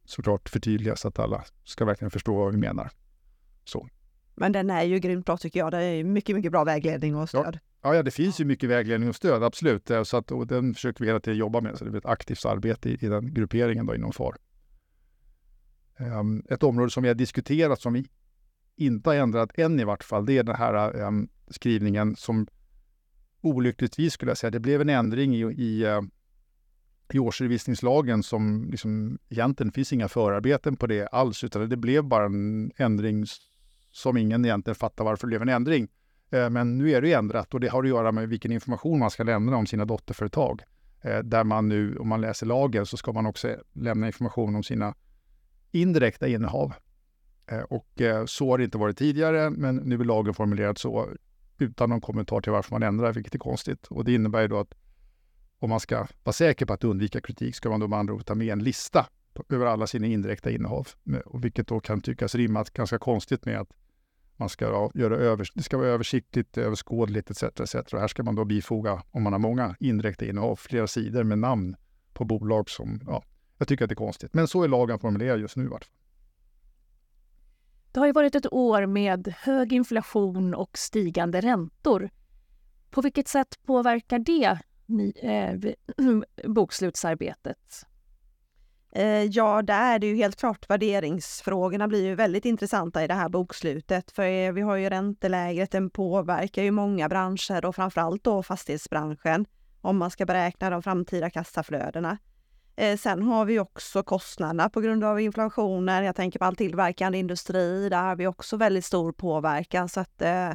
såklart 0.04 0.48
förtydliga 0.48 0.96
så 0.96 1.08
att 1.08 1.18
alla 1.18 1.44
ska 1.64 1.84
verkligen 1.84 2.10
förstå 2.10 2.34
vad 2.34 2.52
vi 2.52 2.58
menar. 2.58 2.90
Så. 3.64 3.88
Men 4.36 4.52
den 4.52 4.70
är 4.70 4.82
ju 4.82 4.98
grymt 4.98 5.26
bra 5.26 5.36
tycker 5.36 5.60
jag. 5.60 5.72
Det 5.72 5.82
är 5.82 6.04
mycket, 6.04 6.36
mycket 6.36 6.52
bra 6.52 6.64
vägledning 6.64 7.16
och 7.16 7.28
stöd. 7.28 7.58
Ja, 7.82 7.94
ja 7.94 8.02
det 8.02 8.10
finns 8.10 8.40
ju 8.40 8.44
mycket 8.44 8.70
vägledning 8.70 9.08
och 9.08 9.16
stöd, 9.16 9.42
absolut. 9.42 9.90
Eh, 9.90 10.02
så 10.02 10.16
att, 10.16 10.32
och 10.32 10.46
den 10.46 10.74
försöker 10.74 11.00
vi 11.00 11.06
hela 11.06 11.20
tiden 11.20 11.38
jobba 11.38 11.60
med. 11.60 11.78
Så 11.78 11.84
det 11.84 11.90
blir 11.90 12.00
ett 12.00 12.06
aktivt 12.06 12.44
arbete 12.44 12.88
i, 12.88 12.92
i 12.92 13.08
den 13.08 13.34
grupperingen 13.34 13.86
då 13.86 13.94
inom 13.94 14.12
FAR. 14.12 14.36
Um, 15.98 16.42
ett 16.50 16.62
område 16.62 16.90
som 16.90 17.02
vi 17.02 17.08
har 17.08 17.14
diskuterat 17.14 17.80
som 17.80 17.92
vi 17.92 18.06
inte 18.76 19.10
har 19.10 19.16
ändrat 19.16 19.50
än 19.58 19.80
i 19.80 19.84
vart 19.84 20.04
fall, 20.04 20.26
det 20.26 20.38
är 20.38 20.42
den 20.42 20.56
här 20.56 21.02
um, 21.02 21.28
skrivningen 21.48 22.16
som 22.16 22.46
olyckligtvis 23.40 24.12
skulle 24.12 24.30
jag 24.30 24.38
säga, 24.38 24.50
det 24.50 24.60
blev 24.60 24.80
en 24.80 24.88
ändring 24.88 25.34
i, 25.34 25.40
i, 25.40 25.86
uh, 25.86 26.02
i 27.12 27.18
årsredovisningslagen 27.18 28.22
som 28.22 28.68
liksom, 28.70 29.18
egentligen 29.28 29.72
finns 29.72 29.92
inga 29.92 30.08
förarbeten 30.08 30.76
på 30.76 30.86
det 30.86 31.06
alls, 31.06 31.44
utan 31.44 31.68
det 31.68 31.76
blev 31.76 32.04
bara 32.04 32.24
en 32.24 32.72
ändring 32.76 33.26
som 33.96 34.16
ingen 34.16 34.44
egentligen 34.44 34.74
fattar 34.74 35.04
varför 35.04 35.26
det 35.26 35.28
blev 35.28 35.42
en 35.42 35.48
ändring. 35.48 35.88
Eh, 36.30 36.50
men 36.50 36.78
nu 36.78 36.90
är 36.90 37.02
det 37.02 37.12
ändrat 37.12 37.54
och 37.54 37.60
det 37.60 37.68
har 37.68 37.82
att 37.82 37.88
göra 37.88 38.12
med 38.12 38.28
vilken 38.28 38.52
information 38.52 38.98
man 38.98 39.10
ska 39.10 39.22
lämna 39.22 39.56
om 39.56 39.66
sina 39.66 39.84
dotterföretag. 39.84 40.62
Eh, 41.00 41.18
där 41.18 41.44
man 41.44 41.68
nu, 41.68 41.96
om 41.96 42.08
man 42.08 42.20
läser 42.20 42.46
lagen, 42.46 42.86
så 42.86 42.96
ska 42.96 43.12
man 43.12 43.26
också 43.26 43.56
lämna 43.72 44.06
information 44.06 44.56
om 44.56 44.62
sina 44.62 44.94
indirekta 45.70 46.28
innehav. 46.28 46.72
Eh, 47.46 47.60
och 47.60 47.88
så 48.26 48.50
har 48.50 48.58
det 48.58 48.64
inte 48.64 48.78
varit 48.78 48.98
tidigare, 48.98 49.50
men 49.50 49.76
nu 49.76 49.94
är 49.94 50.04
lagen 50.04 50.34
formulerad 50.34 50.78
så 50.78 51.08
utan 51.58 51.90
någon 51.90 52.00
kommentar 52.00 52.40
till 52.40 52.52
varför 52.52 52.74
man 52.74 52.82
ändrar, 52.82 53.12
vilket 53.12 53.34
är 53.34 53.38
konstigt. 53.38 53.86
Och 53.86 54.04
det 54.04 54.14
innebär 54.14 54.48
då 54.48 54.58
att 54.60 54.74
om 55.58 55.70
man 55.70 55.80
ska 55.80 56.06
vara 56.24 56.32
säker 56.32 56.66
på 56.66 56.72
att 56.72 56.84
undvika 56.84 57.20
kritik 57.20 57.54
ska 57.54 57.68
man 57.70 57.80
då 57.80 57.88
med 57.88 57.98
andra 57.98 58.14
ord 58.14 58.26
ta 58.26 58.34
med 58.34 58.52
en 58.52 58.64
lista 58.64 59.06
över 59.48 59.66
alla 59.66 59.86
sina 59.86 60.06
indirekta 60.06 60.50
innehav. 60.50 60.88
Vilket 61.42 61.68
då 61.68 61.80
kan 61.80 62.00
tyckas 62.00 62.34
rimma 62.34 62.64
ganska 62.72 62.98
konstigt 62.98 63.44
med 63.44 63.60
att 63.60 63.68
man 64.36 64.48
ska 64.48 64.90
göra 64.94 65.16
över, 65.16 65.48
det 65.54 65.62
ska 65.62 65.76
vara 65.76 65.88
översiktligt, 65.88 66.58
överskådligt 66.58 67.30
etc. 67.30 67.42
etc. 67.42 67.74
Och 67.74 68.00
här 68.00 68.08
ska 68.08 68.22
man 68.22 68.34
då 68.34 68.44
bifoga, 68.44 69.02
om 69.10 69.22
man 69.22 69.32
har 69.32 69.40
många 69.40 69.76
indirekta 69.80 70.24
innehav, 70.24 70.56
flera 70.56 70.86
sidor 70.86 71.24
med 71.24 71.38
namn 71.38 71.76
på 72.12 72.24
bolag 72.24 72.70
som, 72.70 73.00
ja, 73.06 73.22
jag 73.58 73.68
tycker 73.68 73.84
att 73.84 73.88
det 73.88 73.92
är 73.92 73.96
konstigt. 73.96 74.34
Men 74.34 74.48
så 74.48 74.62
är 74.62 74.68
lagen 74.68 74.98
formulerad 74.98 75.40
just 75.40 75.56
nu 75.56 75.64
i 75.64 75.68
vart 75.68 75.84
fall. 75.84 75.92
Det 77.92 78.00
har 78.00 78.06
ju 78.06 78.12
varit 78.12 78.34
ett 78.34 78.52
år 78.52 78.86
med 78.86 79.34
hög 79.38 79.72
inflation 79.72 80.54
och 80.54 80.78
stigande 80.78 81.40
räntor. 81.40 82.10
På 82.90 83.00
vilket 83.00 83.28
sätt 83.28 83.58
påverkar 83.66 84.18
det 84.18 84.58
ni, 84.86 85.12
eh, 85.22 85.74
bokslutsarbetet? 86.50 87.86
Eh, 88.96 89.24
ja, 89.24 89.62
där 89.62 89.94
är 89.94 89.98
det 89.98 90.06
ju 90.06 90.16
helt 90.16 90.36
klart 90.36 90.70
värderingsfrågorna 90.70 91.88
blir 91.88 92.04
ju 92.04 92.14
väldigt 92.14 92.44
intressanta 92.44 93.04
i 93.04 93.06
det 93.06 93.14
här 93.14 93.28
bokslutet. 93.28 94.10
För 94.10 94.22
eh, 94.22 94.52
vi 94.52 94.60
har 94.60 94.76
ju 94.76 94.88
ränteläget, 94.88 95.70
den 95.70 95.90
påverkar 95.90 96.62
ju 96.62 96.70
många 96.70 97.08
branscher 97.08 97.64
och 97.64 97.74
framförallt 97.74 98.24
då 98.24 98.42
fastighetsbranschen 98.42 99.46
om 99.80 99.96
man 99.96 100.10
ska 100.10 100.26
beräkna 100.26 100.70
de 100.70 100.82
framtida 100.82 101.30
kassaflödena. 101.30 102.18
Eh, 102.76 102.96
sen 102.96 103.22
har 103.22 103.44
vi 103.44 103.58
också 103.58 104.02
kostnaderna 104.02 104.68
på 104.68 104.80
grund 104.80 105.04
av 105.04 105.20
inflationen. 105.20 106.04
Jag 106.04 106.16
tänker 106.16 106.38
på 106.38 106.44
all 106.44 106.56
tillverkande 106.56 107.18
industri. 107.18 107.88
Där 107.88 108.02
har 108.02 108.16
vi 108.16 108.26
också 108.26 108.56
väldigt 108.56 108.84
stor 108.84 109.12
påverkan. 109.12 109.88
Så 109.88 110.00
att 110.00 110.22
eh, 110.22 110.50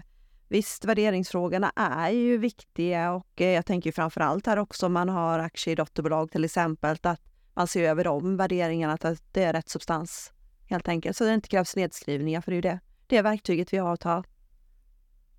visst, 0.49 0.85
värderingsfrågorna 0.85 1.71
är 1.75 2.09
ju 2.09 2.37
viktiga 2.37 3.13
och 3.13 3.31
jag 3.35 3.65
tänker 3.65 3.91
framför 3.91 4.21
allt 4.21 4.45
här 4.45 4.59
också 4.59 4.85
om 4.85 4.93
man 4.93 5.09
har 5.09 5.39
aktier 5.39 5.71
i 5.71 5.75
dotterbolag 5.75 6.31
till 6.31 6.43
exempel, 6.43 6.97
att 7.01 7.30
man 7.53 7.67
ser 7.67 7.89
över 7.89 8.03
de 8.03 8.37
värderingarna, 8.37 8.93
att 8.93 9.23
det 9.31 9.43
är 9.43 9.53
rätt 9.53 9.69
substans 9.69 10.33
helt 10.65 10.87
enkelt. 10.87 11.17
Så 11.17 11.23
det 11.23 11.33
inte 11.33 11.49
krävs 11.49 11.75
nedskrivningar, 11.75 12.41
för 12.41 12.51
det 12.51 12.55
är 12.55 12.57
ju 12.57 12.61
det, 12.61 12.79
det 13.07 13.21
verktyget 13.21 13.73
vi 13.73 13.77
har 13.77 13.93
att 13.93 14.03
ha. 14.03 14.23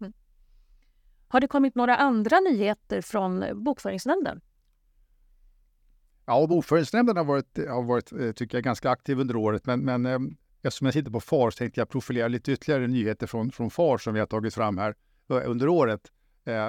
Mm. 0.01 0.13
Har 1.29 1.41
det 1.41 1.49
kommit 1.49 1.75
några 1.75 1.97
andra 1.97 2.41
nyheter 2.41 3.01
från 3.01 3.45
Bokföringsnämnden? 3.65 4.41
Ja, 6.27 6.47
Bokföringsnämnden 6.47 7.17
har 7.17 7.25
varit, 7.25 7.59
har 7.69 7.83
varit 7.83 8.13
eh, 8.13 8.33
tycker 8.33 8.57
jag, 8.57 8.65
ganska 8.65 8.91
aktiv 8.91 9.21
under 9.21 9.37
året, 9.37 9.67
men, 9.67 9.81
men 9.81 10.07
eh, 10.07 10.19
eftersom 10.63 10.85
jag 10.85 10.95
sitter 10.95 11.11
på 11.11 11.21
FAR 11.21 11.51
så 11.51 11.57
tänkte 11.57 11.81
jag 11.81 11.89
profilera 11.89 12.29
lite 12.29 12.53
ytterligare 12.53 12.87
nyheter 12.87 13.27
från, 13.27 13.53
från 13.53 13.71
FAR 13.71 13.99
som 13.99 14.15
vi 14.15 14.21
har 14.21 14.27
tagit 14.27 14.55
fram 14.55 14.79
här 14.79 14.95
eh, 15.31 15.51
under 15.51 15.69
året 15.69 16.13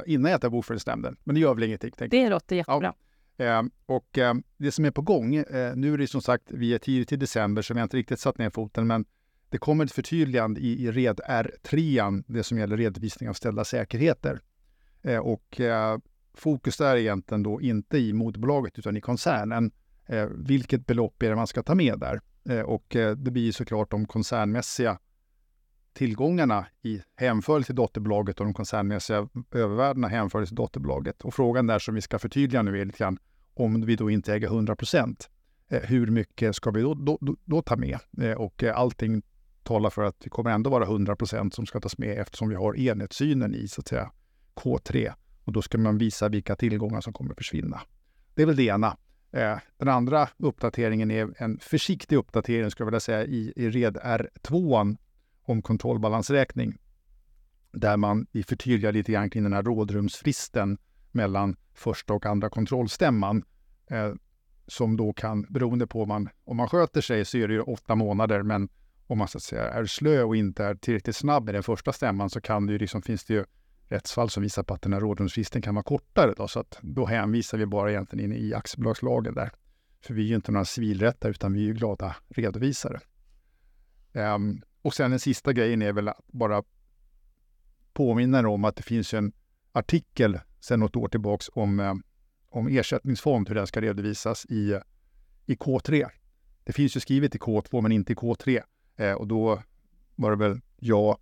innan 0.06 0.32
jag 0.32 0.42
tar 0.42 0.50
Bokföringsnämnden. 0.50 1.18
Men 1.24 1.36
det 1.36 1.42
gör 1.42 1.54
väl 1.54 1.64
ingenting. 1.64 1.92
Det 1.98 2.30
låter 2.30 2.56
jättebra. 2.56 2.88
Ja. 2.88 2.96
Eh, 3.38 3.62
och 3.86 4.18
eh, 4.18 4.34
det 4.58 4.72
som 4.72 4.86
är 4.86 4.92
på 4.92 5.02
gång, 5.02 5.36
eh, 5.36 5.76
nu 5.76 5.94
är 5.94 5.98
det 5.98 6.08
som 6.08 6.22
sagt, 6.22 6.44
vi 6.48 6.74
är 6.74 6.80
tidigt 6.80 7.12
i 7.12 7.16
december 7.16 7.62
så 7.62 7.74
vi 7.74 7.80
har 7.80 7.84
inte 7.84 7.98
riktigt 7.98 8.20
satt 8.20 8.38
ner 8.38 8.50
foten, 8.50 8.88
men 8.88 9.06
det 9.50 9.58
kommer 9.58 9.86
ett 9.86 9.92
förtydligande 9.92 10.62
i, 10.62 10.84
i 10.84 10.92
RED 10.92 11.20
R3, 11.20 12.24
det 12.28 12.44
som 12.44 12.58
gäller 12.58 12.78
redovisning 12.78 13.30
av 13.30 13.34
ställda 13.34 13.66
säkerheter. 13.66 14.42
Eh, 15.02 15.20
och 15.20 15.60
eh, 15.60 15.98
fokus 16.34 16.78
där 16.78 16.96
är 16.96 16.98
egentligen 16.98 17.44
då 17.44 17.62
inte 17.62 17.98
i 17.98 18.14
moderbolaget 18.14 18.80
utan 18.80 18.98
i 18.98 19.02
koncernen. 19.02 19.72
Eh, 20.06 20.26
vilket 20.26 20.88
belopp 20.88 21.24
är 21.24 21.30
det 21.30 21.36
man 21.36 21.48
ska 21.48 21.64
ta 21.64 21.76
med 21.76 22.00
där? 22.00 22.22
och 22.66 22.86
det 23.18 23.32
blir 23.32 23.52
såklart 23.52 23.92
de 23.92 24.06
koncernmässiga 24.06 25.00
tillgångarna 25.94 26.66
i 26.82 27.02
hänförelse 27.16 27.66
till 27.66 27.76
dotterbolaget 27.76 28.40
och 28.40 28.46
de 28.46 28.54
koncernmässiga 28.54 29.28
övervärdena 29.52 30.08
hänförelse 30.08 30.50
till 30.50 30.56
dotterbolaget. 30.56 31.22
Och 31.22 31.34
frågan 31.34 31.68
där 31.68 31.80
som 31.80 31.96
vi 31.96 32.02
ska 32.02 32.20
förtydliga 32.20 32.62
nu 32.62 32.82
är 32.82 32.86
lite 32.86 32.98
grann 32.98 33.18
om 33.54 33.86
vi 33.86 33.96
då 33.96 34.10
inte 34.10 34.34
äger 34.34 34.48
100 34.48 34.76
procent. 34.76 35.30
Eh, 35.70 35.82
hur 35.82 36.08
mycket 36.08 36.56
ska 36.56 36.72
vi 36.72 36.82
då, 36.82 36.94
då, 36.94 37.18
då, 37.22 37.36
då 37.46 37.62
ta 37.62 37.76
med? 37.76 38.00
Eh, 38.22 38.32
och 38.32 38.64
eh, 38.64 38.78
allting 38.78 39.22
talar 39.64 39.90
för 39.90 40.04
att 40.04 40.20
det 40.20 40.30
kommer 40.30 40.52
ändå 40.52 40.70
vara 40.70 40.84
100 40.84 41.16
procent 41.16 41.54
som 41.54 41.66
ska 41.66 41.80
tas 41.80 41.98
med 41.98 42.18
eftersom 42.20 42.50
vi 42.50 42.56
har 42.56 42.80
enhetssynen 42.80 43.56
i 43.56 43.68
så 43.68 43.82
att 43.82 43.88
säga 43.88 44.12
K3. 44.56 45.14
Och 45.44 45.54
då 45.54 45.62
ska 45.62 45.78
man 45.78 45.98
visa 45.98 46.30
vilka 46.30 46.56
tillgångar 46.56 47.02
som 47.02 47.14
kommer 47.14 47.36
försvinna. 47.36 47.82
Det 48.34 48.42
är 48.42 48.46
väl 48.46 48.56
det 48.56 48.64
ena. 48.64 48.98
Den 49.78 49.90
andra 49.90 50.30
uppdateringen 50.38 51.12
är 51.12 51.34
en 51.38 51.60
försiktig 51.60 52.16
uppdatering, 52.16 52.72
skulle 52.72 52.86
jag 52.86 52.92
vilja 52.92 53.00
säga, 53.00 53.26
i, 53.26 53.54
i 53.56 53.70
RED 53.70 53.98
R2 53.98 54.98
om 55.44 55.62
kontrollbalansräkning. 55.62 56.78
Där 57.72 57.98
man 57.98 58.28
vi 58.32 58.44
förtydligar 58.44 58.92
lite 58.92 59.12
grann 59.12 59.30
kring 59.30 59.44
den 59.44 59.54
här 59.54 59.64
rådrumsfristen 59.64 60.78
mellan 61.12 61.56
första 61.74 62.14
och 62.14 62.26
andra 62.26 62.50
kontrollstämman. 62.50 63.44
Eh, 63.88 64.14
som 64.68 64.98
då 64.98 65.14
kan, 65.14 65.46
beroende 65.50 65.88
på 65.88 66.02
om 66.02 66.08
man, 66.08 66.30
om 66.46 66.58
man 66.58 66.70
sköter 66.70 67.02
sig 67.02 67.26
så 67.26 67.38
är 67.38 67.48
det 67.48 67.54
ju 67.54 67.62
åtta 67.62 67.96
månader, 67.96 68.44
men 68.44 68.70
om 69.08 69.18
man 69.18 69.28
så 69.28 69.38
att 69.38 69.44
säga 69.44 69.70
är 69.70 69.86
slö 69.86 70.24
och 70.24 70.36
inte 70.36 70.66
är 70.66 70.76
tillräckligt 70.76 71.16
snabb 71.16 71.50
i 71.50 71.52
den 71.52 71.64
första 71.64 71.94
stämman 71.94 72.30
så 72.30 72.42
kan 72.42 72.66
det 72.66 72.74
ju 72.74 72.80
liksom, 72.80 73.02
finns 73.02 73.26
det 73.26 73.34
ju 73.34 73.46
rättsfall 73.88 74.30
som 74.30 74.44
visar 74.44 74.64
på 74.64 74.74
att 74.74 74.82
den 74.82 74.94
här 74.94 75.00
rådrumsfristen 75.00 75.62
kan 75.62 75.76
vara 75.76 75.84
kortare. 75.84 76.34
Då, 76.38 76.48
så 76.48 76.60
att 76.60 76.80
då 76.82 77.06
hänvisar 77.06 77.58
vi 77.58 77.66
bara 77.66 77.92
egentligen 77.92 78.32
in 78.32 78.38
i 78.38 78.54
aktiebolagslagen 78.54 79.34
där. 79.34 79.52
För 80.02 80.14
vi 80.14 80.24
är 80.24 80.28
ju 80.28 80.36
inte 80.36 80.52
några 80.52 80.66
civilrättare 80.66 81.32
utan 81.32 81.54
vi 81.54 81.60
är 81.60 81.66
ju 81.66 81.74
glada 81.74 82.16
redovisare. 82.30 83.00
Um, 84.14 84.62
och 84.84 84.94
sen 84.94 85.12
den 85.12 85.20
sista 85.20 85.54
grejen 85.54 85.82
är 85.82 85.94
väl 85.94 86.08
att 86.08 86.28
bara 86.28 86.64
påminna 87.94 88.50
om 88.50 88.66
att 88.66 88.76
det 88.76 88.84
finns 88.84 89.14
en 89.14 89.34
artikel 89.72 90.40
sedan 90.60 90.80
något 90.80 90.96
år 90.96 91.08
tillbaks 91.08 91.50
om, 91.54 91.80
eh, 91.80 91.94
om 92.50 92.68
ersättningsfond, 92.68 93.48
hur 93.48 93.56
den 93.56 93.68
ska 93.68 93.82
redovisas 93.82 94.46
i, 94.46 94.80
i 95.46 95.56
K3. 95.56 96.10
Det 96.64 96.74
finns 96.74 96.96
ju 96.96 97.00
skrivet 97.00 97.36
i 97.36 97.38
K2 97.38 97.82
men 97.82 97.92
inte 97.92 98.14
i 98.14 98.16
K3. 98.16 98.64
Eh, 98.96 99.14
och 99.14 99.28
då 99.28 99.64
var 100.16 100.32
det 100.32 100.38
väl 100.38 100.62
jag, 100.80 101.18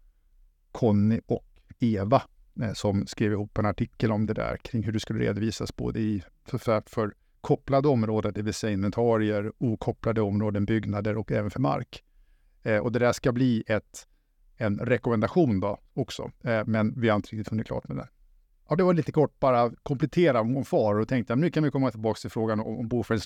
Conny 0.72 1.20
och 1.25 1.46
Eva 1.80 2.24
eh, 2.62 2.74
som 2.74 3.08
skrev 3.08 3.32
ihop 3.32 3.58
en 3.58 3.65
artikel 3.65 4.12
om 4.12 4.25
det 4.25 4.34
där 4.34 4.58
kring 4.58 4.84
hur 4.84 4.91
det 4.91 5.00
skulle 5.00 5.20
redovisas 5.20 5.75
både 5.75 6.00
i 6.00 6.24
för, 6.46 6.89
för 6.89 7.13
kopplade 7.41 7.88
områden, 7.88 8.34
det 8.34 8.41
vill 8.41 8.53
säga 8.53 8.74
inventarier, 8.74 9.51
okopplade 9.58 10.22
områden, 10.22 10.65
byggnader 10.65 11.18
och 11.18 11.32
även 11.32 11.51
för 11.51 11.60
mark. 11.60 12.03
Eh, 12.63 12.77
och 12.77 12.91
det 12.91 13.00
där 13.00 13.13
ska 13.13 13.32
bli 13.32 13.63
ett, 13.68 14.08
en 14.58 14.80
rekommendation 14.80 15.60
då 15.60 15.77
också, 15.94 16.32
eh, 16.44 16.62
men 16.65 17.01
vi 17.01 17.10
har 17.10 17.15
inte 17.15 17.30
riktigt 17.30 17.50
hunnit 17.50 17.68
klart 17.68 17.88
med 17.88 17.98
det. 17.98 18.08
Ja, 18.70 18.75
det 18.75 18.84
var 18.84 18.94
lite 18.94 19.12
kort 19.12 19.39
bara 19.39 19.72
komplettera 19.84 20.41
om 20.41 20.65
FAR 20.65 21.00
och 21.00 21.08
tänkte 21.08 21.34
att 21.34 21.39
nu 21.39 21.50
kan 21.50 21.63
vi 21.63 21.72
komma 21.72 21.91
tillbaka 21.91 22.18
till 22.18 22.32
frågan 22.32 22.60
om, 22.60 22.91
om 22.94 23.03
för 23.03 23.13
jag 23.13 23.22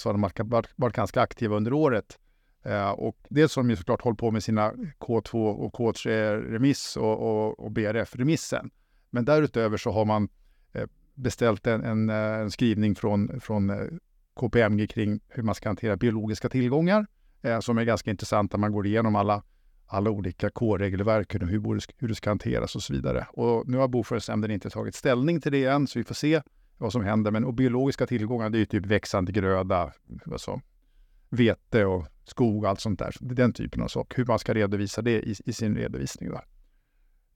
sa 0.00 0.10
att 0.10 0.14
de 0.14 0.22
har 0.22 0.66
varit 0.76 0.96
ganska 0.96 1.20
aktiva 1.20 1.56
under 1.56 1.72
året. 1.72 2.18
Eh, 2.62 2.90
och 2.90 3.16
dels 3.28 3.56
har 3.56 3.62
de 3.62 3.70
ju 3.70 3.76
såklart 3.76 4.02
hållit 4.02 4.18
på 4.18 4.30
med 4.30 4.42
sina 4.42 4.72
K2 5.00 5.54
och 5.54 5.74
K3-remiss 5.74 6.96
och, 6.96 7.18
och, 7.18 7.60
och 7.60 7.70
BRF-remissen. 7.70 8.70
Men 9.10 9.24
därutöver 9.24 9.76
så 9.76 9.90
har 9.90 10.04
man 10.04 10.28
eh, 10.72 10.86
beställt 11.14 11.66
en, 11.66 11.84
en, 11.84 12.10
eh, 12.10 12.16
en, 12.16 12.50
skrivning 12.50 12.94
från, 12.94 13.40
från 13.40 13.70
eh, 13.70 13.86
KPMG 14.34 14.86
kring 14.86 15.20
hur 15.28 15.42
man 15.42 15.54
ska 15.54 15.68
hantera 15.68 15.96
biologiska 15.96 16.48
tillgångar 16.48 17.06
eh, 17.46 17.60
som 17.60 17.78
är 17.78 17.84
ganska 17.84 18.10
intressant 18.10 18.50
där 18.50 18.58
man 18.58 18.72
går 18.72 18.86
igenom 18.86 19.16
alla, 19.16 19.42
alla 19.86 20.10
olika 20.10 20.50
K-regelverk, 20.50 21.34
hur, 21.34 22.00
hur 22.00 22.08
det 22.08 22.14
ska 22.14 22.30
hanteras 22.30 22.76
och 22.76 22.82
så 22.82 22.92
vidare. 22.92 23.26
Och 23.30 23.68
nu 23.68 23.78
har 23.78 23.88
Bokföringsnämnden 23.88 24.50
inte 24.50 24.70
tagit 24.70 24.94
ställning 24.94 25.40
till 25.40 25.52
det 25.52 25.64
än, 25.64 25.86
så 25.86 25.98
vi 25.98 26.04
får 26.04 26.14
se 26.14 26.42
vad 26.78 26.92
som 26.92 27.04
händer. 27.04 27.30
Men 27.30 27.44
och 27.44 27.54
biologiska 27.54 28.06
tillgångar, 28.06 28.50
det 28.50 28.58
är 28.58 28.60
ju 28.60 28.66
typ 28.66 28.86
växande 28.86 29.32
gröda, 29.32 29.92
alltså 30.32 30.60
vete 31.28 31.84
och 31.84 32.06
skog 32.24 32.64
och 32.64 32.70
allt 32.70 32.80
sånt 32.80 32.98
där. 32.98 33.14
Den 33.20 33.52
typen 33.52 33.82
av 33.82 33.88
sak. 33.88 34.18
Hur 34.18 34.24
man 34.24 34.38
ska 34.38 34.54
redovisa 34.54 35.02
det 35.02 35.22
i, 35.22 35.34
i 35.44 35.52
sin 35.52 35.76
redovisning. 35.76 36.30
Då. 36.30 36.40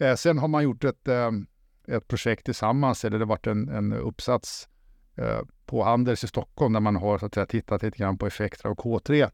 Eh, 0.07 0.15
sen 0.15 0.39
har 0.39 0.49
man 0.49 0.65
gjort 0.65 0.85
ett, 0.85 1.09
eh, 1.09 1.31
ett 1.87 2.09
projekt 2.09 2.45
tillsammans, 2.45 3.05
eller 3.05 3.19
det 3.19 3.25
har 3.25 3.29
varit 3.29 3.47
en, 3.47 3.69
en 3.69 3.93
uppsats 3.93 4.69
eh, 5.17 5.41
på 5.67 5.85
Handels 5.85 6.25
i 6.25 6.27
Stockholm 6.27 6.73
där 6.73 6.81
man 6.81 6.97
har 6.97 7.19
så 7.19 7.27
att 7.27 7.35
säga, 7.35 7.47
tittat 7.47 7.83
lite 7.83 7.99
grann 7.99 8.19
på 8.19 8.27
effekter 8.27 8.69
av 8.69 8.77
K3 8.77 9.31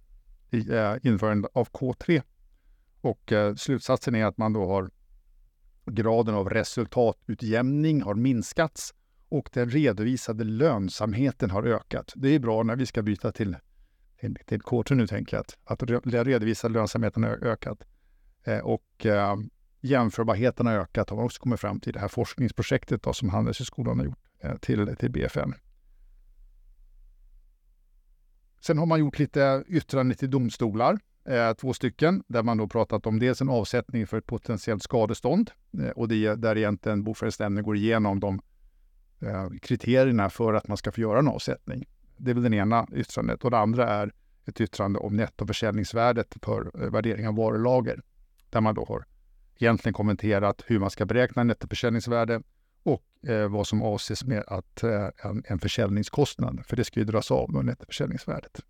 i 0.57 0.75
eh, 0.75 0.95
införandet 1.03 1.51
av 1.55 1.69
K3. 1.69 2.23
Och 3.01 3.33
eh, 3.33 3.55
slutsatsen 3.55 4.15
är 4.15 4.25
att 4.25 4.37
man 4.37 4.53
då 4.53 4.67
har 4.67 4.91
graden 5.87 6.35
av 6.35 6.51
resultatutjämning 6.51 8.03
har 8.03 8.15
minskats 8.15 8.95
och 9.29 9.51
den 9.53 9.71
redovisade 9.71 10.45
lönsamheten 10.45 11.51
har 11.51 11.63
ökat. 11.63 12.13
Det 12.17 12.29
är 12.29 12.39
bra 12.39 12.63
när 12.63 12.77
vi 12.77 12.87
ska 12.87 13.03
byta 13.03 13.33
till, 13.33 13.57
till, 14.21 14.37
till 14.47 14.61
K3 14.61 14.95
nu, 14.95 15.07
tänker 15.07 15.37
jag, 15.37 15.41
att, 15.41 15.83
att 15.83 15.89
den 16.05 16.25
redovisade 16.25 16.75
lönsamheten 16.75 17.23
har 17.23 17.45
ökat. 17.45 17.79
Eh, 18.45 18.59
och 18.59 19.07
eh, 19.07 19.37
jämförbarheten 19.81 20.67
har 20.67 20.75
ökat 20.75 21.11
har 21.11 21.17
man 21.17 21.27
också 21.27 21.43
kommit 21.43 21.61
fram 21.61 21.81
till 21.81 21.93
det 21.93 22.01
här 22.01 22.09
forskningsprojektet 22.09 23.03
då, 23.03 23.13
som 23.13 23.29
Handelshögskolan 23.29 23.99
har 23.99 24.07
gjort 24.07 24.19
eh, 24.41 24.57
till, 24.57 24.97
till 24.97 25.11
BFN. 25.11 25.55
Sen 28.61 28.79
har 28.79 28.87
man 28.87 29.01
gjort 29.01 29.19
lite 29.19 29.65
yttranden 29.69 30.17
till 30.17 30.31
domstolar, 30.31 30.99
eh, 31.29 31.53
två 31.53 31.73
stycken, 31.73 32.23
där 32.29 32.43
man 32.43 32.57
då 32.57 32.69
pratat 32.69 33.07
om 33.07 33.19
dels 33.19 33.41
en 33.41 33.49
avsättning 33.49 34.07
för 34.07 34.19
ett 34.19 34.27
potentiellt 34.27 34.83
skadestånd 34.83 35.51
eh, 35.83 35.89
och 35.89 36.09
det 36.09 36.27
är 36.27 36.37
där 36.37 36.59
egentligen 36.59 37.05
bokföringsnämnden 37.05 37.65
går 37.65 37.77
igenom 37.77 38.21
de 38.21 38.41
eh, 39.21 39.49
kriterierna 39.63 40.31
för 40.31 40.55
att 40.55 40.69
man 40.69 40.77
ska 40.77 40.93
få 40.93 41.01
göra 41.01 41.19
en 41.19 41.29
avsättning. 41.29 41.85
Det 42.17 42.31
är 42.31 42.35
väl 42.35 42.51
det 42.51 42.57
ena 42.57 42.87
yttrandet 42.93 43.45
och 43.45 43.51
det 43.51 43.59
andra 43.59 43.89
är 43.89 44.13
ett 44.45 44.61
yttrande 44.61 44.99
om 44.99 45.17
nettoförsäljningsvärdet 45.17 46.37
för 46.43 46.71
eh, 46.83 46.91
värdering 46.91 47.29
av 47.29 47.37
varulager, 47.37 48.03
där 48.51 48.61
man 48.61 48.75
då 48.75 48.85
har 48.85 49.05
egentligen 49.59 49.95
kommenterat 49.95 50.63
hur 50.67 50.79
man 50.79 50.91
ska 50.91 51.07
beräkna 51.07 51.45
nettoförsäljningsvärde 51.45 52.43
eh, 53.29 53.49
vad 53.49 53.67
som 53.67 53.83
avses 53.83 54.25
med 54.25 54.45
att 54.47 54.83
eh, 54.83 55.09
en, 55.17 55.43
en 55.47 55.59
försäljningskostnad, 55.59 56.63
för 56.67 56.77
det 56.77 56.85
ska 56.85 57.01
ju 57.01 57.07
dras 57.07 57.31
av 57.31 57.49
under 57.49 57.63
nettoförsäljningsvärdet. 57.63 58.61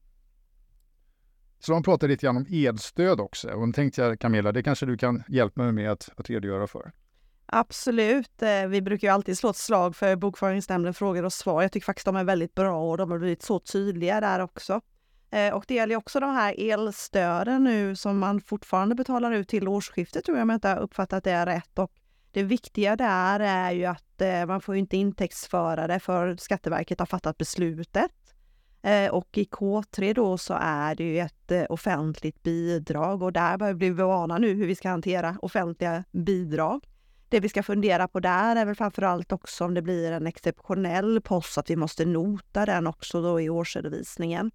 Så 1.59 1.73
de 1.73 1.83
pratar 1.83 2.09
lite 2.09 2.27
grann 2.27 2.37
om 2.37 2.47
elstöd 2.51 3.21
också. 3.21 3.49
Och 3.49 3.67
då 3.67 3.73
tänkte 3.73 4.03
jag 4.03 4.21
Camilla, 4.21 4.53
det 4.53 4.63
kanske 4.63 4.87
du 4.87 4.97
kan 4.97 5.23
hjälpa 5.29 5.63
mig 5.63 5.73
med 5.73 5.91
att, 5.91 6.09
att 6.17 6.31
redogöra 6.31 6.67
för. 6.67 6.93
Absolut. 7.47 8.43
Eh, 8.43 8.67
vi 8.67 8.83
brukar 8.83 9.09
ju 9.09 9.15
alltid 9.15 9.39
slå 9.39 9.51
ett 9.51 9.57
slag 9.57 9.97
för 9.97 10.17
Bokföringsnämnden 10.17 10.95
frågor 10.95 11.25
och 11.25 11.33
svar. 11.33 11.63
Jag 11.63 11.73
tycker 11.73 11.85
faktiskt 11.85 12.07
de 12.07 12.17
är 12.17 12.25
väldigt 12.25 12.55
bra 12.55 12.91
och 12.91 12.99
de 12.99 13.11
har 13.11 13.19
blivit 13.19 13.43
så 13.43 13.59
tydliga 13.59 14.21
där 14.21 14.41
också. 14.41 14.81
Eh, 15.31 15.55
och 15.55 15.65
det 15.69 15.75
gäller 15.75 15.97
också 15.97 16.21
de 16.21 16.31
här 16.31 16.55
elstöden 16.73 17.65
nu 17.65 17.97
som 17.97 18.19
man 18.19 18.41
fortfarande 18.41 18.95
betalar 18.95 19.33
ut 19.33 19.49
till 19.49 19.69
årsskiftet 19.69 20.25
tror 20.25 20.37
jag 20.39 20.43
om 20.43 20.49
jag 20.49 20.57
inte 20.57 20.69
har 20.69 20.79
uppfattat 20.79 21.25
det 21.25 21.47
rätt. 21.47 21.79
Och 21.79 21.93
det 22.33 22.43
viktiga 22.43 22.97
där 22.97 23.41
är 23.41 23.71
ju 23.71 23.85
att 23.85 24.06
Eh, 24.23 24.47
man 24.47 24.61
får 24.61 24.77
inte 24.77 24.97
intäktsföra 24.97 25.87
det 25.87 26.01
för 26.01 26.37
Skatteverket 26.37 26.99
har 26.99 27.07
fattat 27.07 27.39
beslutet. 27.39 28.13
Eh, 28.83 29.11
och 29.11 29.39
i 29.39 29.45
K3 29.45 30.15
då 30.15 30.39
så 30.39 30.55
är 30.61 30.95
det 30.95 31.05
ju 31.05 31.19
ett 31.19 31.51
eh, 31.51 31.65
offentligt 31.69 32.43
bidrag 32.43 33.23
och 33.23 33.33
där 33.33 33.59
börjar 33.59 33.75
vi 33.75 33.79
bli 33.79 33.91
vana 33.91 34.39
nu 34.39 34.55
hur 34.55 34.67
vi 34.67 34.75
ska 34.75 34.89
hantera 34.89 35.37
offentliga 35.43 36.05
bidrag. 36.13 36.85
Det 37.29 37.41
vi 37.41 37.49
ska 37.49 37.63
fundera 37.63 38.09
på 38.09 38.21
där 38.21 38.57
är 38.57 38.65
väl 38.65 38.75
framförallt 38.75 39.33
också 39.33 39.65
om 39.65 39.75
det 39.75 39.83
blir 39.83 40.13
en 40.13 40.27
exceptionell 40.27 41.21
post, 41.21 41.59
att 41.59 41.71
vi 41.71 41.77
måste 41.77 42.05
nota 42.05 42.67
den 42.67 42.87
också 42.87 43.23
då 43.23 43.41
i 43.41 43.51
årsredovisningen. 43.51 44.51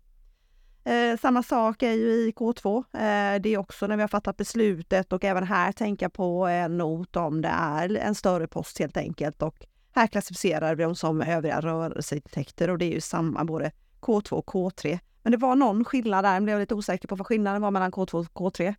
Eh, 0.84 1.18
samma 1.18 1.44
sak 1.44 1.84
är 1.84 1.92
ju 1.94 2.10
i 2.10 2.32
K2. 2.32 2.78
Eh, 2.78 3.42
det 3.42 3.50
är 3.50 3.58
också 3.58 3.88
när 3.88 3.96
vi 3.96 4.02
har 4.02 4.08
fattat 4.08 4.38
beslutet 4.38 5.14
och 5.14 5.24
även 5.24 5.44
här 5.44 5.72
tänka 5.72 6.10
på 6.10 6.48
en 6.48 6.78
not 6.78 7.16
om 7.16 7.42
det 7.42 7.48
är 7.48 7.96
en 7.96 8.16
större 8.16 8.48
post 8.48 8.80
helt 8.80 8.98
enkelt. 8.98 9.42
Och 9.42 9.66
här 9.92 10.08
klassificerar 10.08 10.76
vi 10.76 10.84
dem 10.84 10.96
som 10.96 11.22
övriga 11.22 11.62
rörelseintäkter 11.62 12.70
och 12.70 12.78
det 12.78 12.86
är 12.86 12.94
ju 12.94 13.02
samma 13.02 13.46
både 13.46 13.72
K2 14.02 14.34
och 14.34 14.46
K3. 14.46 15.00
Men 15.24 15.32
det 15.32 15.38
var 15.38 15.56
någon 15.56 15.86
skillnad 15.86 16.26
där, 16.26 16.34
jag 16.34 16.44
blev 16.44 16.60
lite 16.60 16.76
osäker 16.76 17.08
på 17.08 17.16
vad 17.16 17.28
skillnaden 17.28 17.62
var 17.62 17.72
mellan 17.72 17.92
K2 17.92 18.14
och 18.14 18.26
K3. 18.26 18.76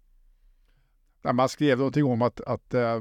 man 1.33 1.49
skrev 1.49 1.79
någonting 1.79 2.05
om 2.05 2.23
att, 2.23 2.41
att 2.41 2.75
eh, 2.75 3.01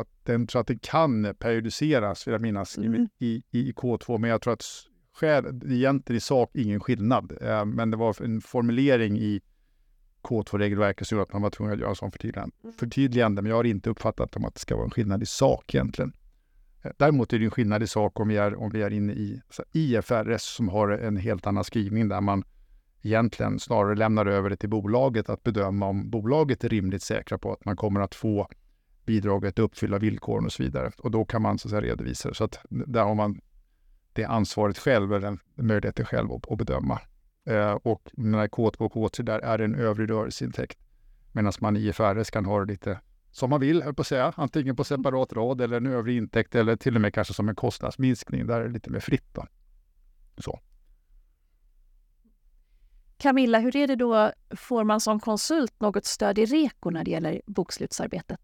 att 0.00 0.08
den 0.22 0.46
tror 0.46 0.60
att 0.60 0.66
det 0.66 0.82
kan 0.82 1.34
periodiseras, 1.38 2.26
vill 2.26 2.32
jag 2.32 2.40
minnas, 2.40 2.78
mm. 2.78 3.08
i, 3.18 3.42
i, 3.50 3.72
K2. 3.72 4.18
Men 4.18 4.30
jag 4.30 4.42
tror 4.42 4.52
att 4.52 4.64
skäl, 5.12 5.46
egentligen 5.46 6.16
i 6.16 6.20
sak 6.20 6.50
ingen 6.54 6.80
skillnad. 6.80 7.38
Eh, 7.40 7.64
men 7.64 7.90
det 7.90 7.96
var 7.96 8.22
en 8.22 8.40
formulering 8.40 9.18
i 9.18 9.40
K2-regelverket 10.22 11.06
som 11.06 11.18
gjorde 11.18 11.28
att 11.28 11.32
man 11.32 11.42
var 11.42 11.50
tvungen 11.50 11.74
att 11.74 11.80
göra 11.80 11.90
en 11.90 11.96
sån 11.96 12.10
förtydligande. 12.10 12.56
Mm. 12.62 12.74
förtydligande. 12.76 13.42
Men 13.42 13.50
jag 13.50 13.56
har 13.56 13.64
inte 13.64 13.90
uppfattat 13.90 14.36
om 14.36 14.44
att 14.44 14.54
det 14.54 14.60
ska 14.60 14.76
vara 14.76 14.84
en 14.84 14.90
skillnad 14.90 15.22
i 15.22 15.26
sak 15.26 15.74
egentligen. 15.74 16.12
Eh, 16.82 16.90
däremot 16.96 17.32
är 17.32 17.38
det 17.38 17.44
en 17.44 17.50
skillnad 17.50 17.82
i 17.82 17.86
sak 17.86 18.20
om 18.20 18.28
vi 18.28 18.36
är, 18.36 18.54
om 18.54 18.70
vi 18.70 18.82
är 18.82 18.90
inne 18.90 19.12
i 19.12 19.42
IFRS 19.72 20.42
som 20.42 20.68
har 20.68 20.88
en 20.88 21.16
helt 21.16 21.46
annan 21.46 21.64
skrivning 21.64 22.08
där 22.08 22.20
man 22.20 22.44
egentligen 23.02 23.58
snarare 23.58 23.94
lämnar 23.94 24.26
över 24.26 24.50
det 24.50 24.56
till 24.56 24.68
bolaget 24.68 25.28
att 25.30 25.42
bedöma 25.42 25.86
om 25.86 26.10
bolaget 26.10 26.64
är 26.64 26.68
rimligt 26.68 27.02
säkra 27.02 27.38
på 27.38 27.52
att 27.52 27.64
man 27.64 27.76
kommer 27.76 28.00
att 28.00 28.14
få 28.14 28.48
bidraget 29.06 29.58
uppfylla 29.58 29.98
villkoren 29.98 30.44
och 30.44 30.52
så 30.52 30.62
vidare. 30.62 30.92
Och 30.98 31.10
då 31.10 31.24
kan 31.24 31.42
man 31.42 31.58
så 31.58 31.68
att 31.68 31.70
säga, 31.70 31.82
redovisa 31.82 32.28
det. 32.28 32.34
Så 32.34 32.44
att 32.44 32.58
där 32.68 33.04
har 33.04 33.14
man 33.14 33.40
det 34.12 34.24
ansvaret 34.24 34.78
själv, 34.78 35.12
eller 35.12 35.38
möjligheten 35.54 36.06
själv 36.06 36.32
att, 36.32 36.50
att 36.50 36.58
bedöma. 36.58 37.00
Eh, 37.44 37.72
och 37.72 38.10
när 38.12 38.48
K2 38.48 38.76
och 38.78 38.92
K3, 38.92 39.22
där 39.22 39.38
är 39.38 39.58
det 39.58 39.64
en 39.64 39.74
övrig 39.74 40.10
rörelseintäkt. 40.10 40.78
Medan 41.32 41.52
man 41.60 41.76
i 41.76 41.80
IFRS 41.80 42.30
kan 42.30 42.44
ha 42.44 42.60
det 42.60 42.72
lite 42.72 43.00
som 43.30 43.50
man 43.50 43.60
vill, 43.60 43.82
höll 43.82 43.94
på 43.94 44.00
att 44.00 44.06
säga. 44.06 44.32
Antingen 44.36 44.76
på 44.76 44.84
separat 44.84 45.32
rad 45.32 45.60
eller 45.60 45.76
en 45.76 45.86
övrig 45.86 46.16
intäkt 46.16 46.54
eller 46.54 46.76
till 46.76 46.94
och 46.94 47.00
med 47.00 47.14
kanske 47.14 47.34
som 47.34 47.48
en 47.48 47.54
kostnadsminskning. 47.54 48.46
Där 48.46 48.60
är 48.60 48.64
det 48.64 48.72
lite 48.72 48.90
mer 48.90 49.00
fritt. 49.00 49.34
Då. 49.34 49.46
Så. 50.38 50.60
Camilla, 53.16 53.58
hur 53.58 53.76
är 53.76 53.86
det 53.86 53.96
då? 53.96 54.32
Får 54.56 54.84
man 54.84 55.00
som 55.00 55.20
konsult 55.20 55.80
något 55.80 56.04
stöd 56.04 56.38
i 56.38 56.46
REKO 56.46 56.90
när 56.90 57.04
det 57.04 57.10
gäller 57.10 57.42
bokslutsarbetet? 57.46 58.40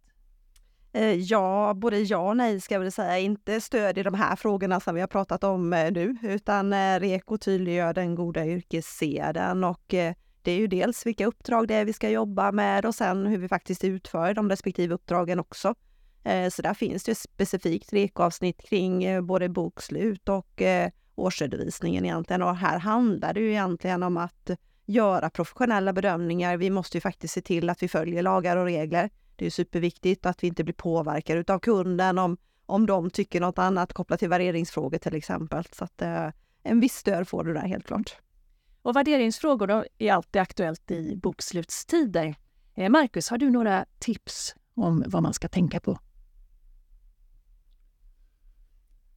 Eh, 0.96 1.14
ja, 1.14 1.74
både 1.76 1.98
ja 1.98 2.18
och 2.18 2.36
nej 2.36 2.60
ska 2.60 2.74
jag 2.74 2.80
väl 2.80 2.92
säga. 2.92 3.18
Inte 3.18 3.60
stöd 3.60 3.98
i 3.98 4.02
de 4.02 4.14
här 4.14 4.36
frågorna 4.36 4.80
som 4.80 4.94
vi 4.94 5.00
har 5.00 5.08
pratat 5.08 5.44
om 5.44 5.72
eh, 5.72 5.92
nu, 5.92 6.16
utan 6.22 6.72
eh, 6.72 7.00
REKO 7.00 7.38
tydliggör 7.38 7.94
den 7.94 8.14
goda 8.14 8.46
yrkesseden 8.46 9.64
och 9.64 9.84
det 10.42 10.52
är 10.52 10.56
ju 10.56 10.66
dels 10.66 11.06
vilka 11.06 11.26
uppdrag 11.26 11.68
det 11.68 11.74
är 11.74 11.84
vi 11.84 11.92
ska 11.92 12.08
jobba 12.08 12.52
med 12.52 12.86
och 12.86 12.94
sen 12.94 13.26
hur 13.26 13.38
vi 13.38 13.48
faktiskt 13.48 13.84
utför 13.84 14.34
de 14.34 14.50
respektive 14.50 14.94
uppdragen 14.94 15.40
också. 15.40 15.74
Så 16.50 16.62
där 16.62 16.74
finns 16.74 17.04
det 17.04 17.12
ett 17.12 17.18
specifikt 17.18 17.92
REKO-avsnitt 17.92 18.62
kring 18.68 19.26
både 19.26 19.48
bokslut 19.48 20.28
och 20.28 20.62
årsredovisningen 21.14 22.04
egentligen. 22.04 22.42
Och 22.42 22.56
här 22.56 22.78
handlar 22.78 23.34
det 23.34 23.40
ju 23.40 23.50
egentligen 23.50 24.02
om 24.02 24.16
att 24.16 24.50
göra 24.86 25.30
professionella 25.30 25.92
bedömningar. 25.92 26.56
Vi 26.56 26.70
måste 26.70 26.96
ju 26.96 27.00
faktiskt 27.00 27.34
se 27.34 27.40
till 27.40 27.70
att 27.70 27.82
vi 27.82 27.88
följer 27.88 28.22
lagar 28.22 28.56
och 28.56 28.64
regler. 28.64 29.10
Det 29.36 29.46
är 29.46 29.50
superviktigt 29.50 30.26
att 30.26 30.42
vi 30.42 30.46
inte 30.46 30.64
blir 30.64 30.74
påverkade 30.74 31.54
av 31.54 31.58
kunden 31.58 32.18
om, 32.18 32.36
om 32.66 32.86
de 32.86 33.10
tycker 33.10 33.40
något 33.40 33.58
annat 33.58 33.92
kopplat 33.92 34.18
till 34.18 34.28
värderingsfrågor 34.28 34.98
till 34.98 35.14
exempel. 35.14 35.64
Så 35.72 35.84
att 35.84 36.02
eh, 36.02 36.28
en 36.62 36.80
viss 36.80 36.94
stöd 36.94 37.28
får 37.28 37.44
du 37.44 37.54
där 37.54 37.66
helt 37.66 37.86
klart. 37.86 38.16
Och 38.82 38.96
värderingsfrågor 38.96 39.66
då 39.66 39.84
är 39.98 40.12
alltid 40.12 40.42
aktuellt 40.42 40.90
i 40.90 41.16
bokslutstider. 41.16 42.34
Eh, 42.74 42.90
Marcus, 42.90 43.30
har 43.30 43.38
du 43.38 43.50
några 43.50 43.86
tips 43.98 44.54
om 44.74 45.04
vad 45.06 45.22
man 45.22 45.32
ska 45.32 45.48
tänka 45.48 45.80
på? 45.80 45.98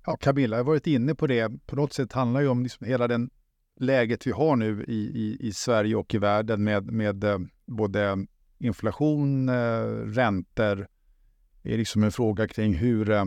Ja, 0.06 0.18
Camilla 0.18 0.58
har 0.58 0.64
varit 0.64 0.88
inne 0.88 1.16
på 1.16 1.28
det. 1.28 1.66
På 1.66 1.76
något 1.76 1.94
sätt 1.94 2.14
handlar 2.14 2.42
det 2.42 2.48
om 2.48 2.64
liksom 2.64 2.88
hela 2.88 3.08
den 3.08 3.30
läget 3.80 4.28
vi 4.28 4.32
har 4.32 4.56
nu 4.56 4.84
i, 4.84 4.94
i, 4.94 5.38
i 5.48 5.54
Sverige 5.54 5.96
och 5.96 6.14
i 6.14 6.18
världen 6.18 6.64
med, 6.64 6.92
med 6.92 7.24
eh, 7.24 7.40
både 7.66 8.26
inflation, 8.60 9.50
eh, 9.50 9.84
räntor 10.06 10.88
är 11.64 11.78
liksom 11.78 12.04
en 12.04 12.12
fråga 12.12 12.48
kring 12.48 12.74
hur, 12.74 13.10
eh, 13.10 13.26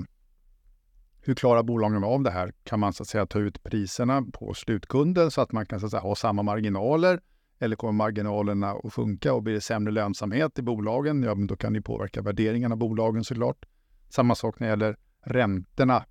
hur 1.21 1.35
klarar 1.35 1.63
bolagen 1.63 2.05
av 2.05 2.23
det 2.23 2.31
här? 2.31 2.53
Kan 2.65 2.81
man 2.81 2.93
så 2.93 3.03
att 3.03 3.09
säga 3.09 3.27
ta 3.27 3.39
ut 3.39 3.63
priserna 3.63 4.23
på 4.33 4.55
slutkunden 4.55 5.31
så 5.31 5.41
att 5.41 5.53
man 5.53 5.67
kan 5.67 5.81
så 5.81 5.87
att 5.87 5.91
säga, 5.91 6.01
ha 6.01 6.15
samma 6.15 6.43
marginaler? 6.43 7.21
Eller 7.59 7.77
kommer 7.77 7.93
marginalerna 7.93 8.71
att 8.71 8.95
sjunka 8.95 9.35
och 9.35 9.43
blir 9.43 9.55
det 9.55 9.61
sämre 9.61 9.93
lönsamhet 9.93 10.59
i 10.59 10.63
bolagen? 10.63 11.23
Ja, 11.23 11.35
men 11.35 11.47
då 11.47 11.57
kan 11.57 11.73
det 11.73 11.83
påverka 11.83 12.23
värderingen 12.23 12.73
av 12.73 12.79
bolagen 12.79 13.25
såklart. 13.25 13.67
Samma 14.09 14.35
sak 14.35 14.61
när 14.61 14.67
det 14.67 14.71
gäller 14.71 14.97
räntorna 15.25 16.05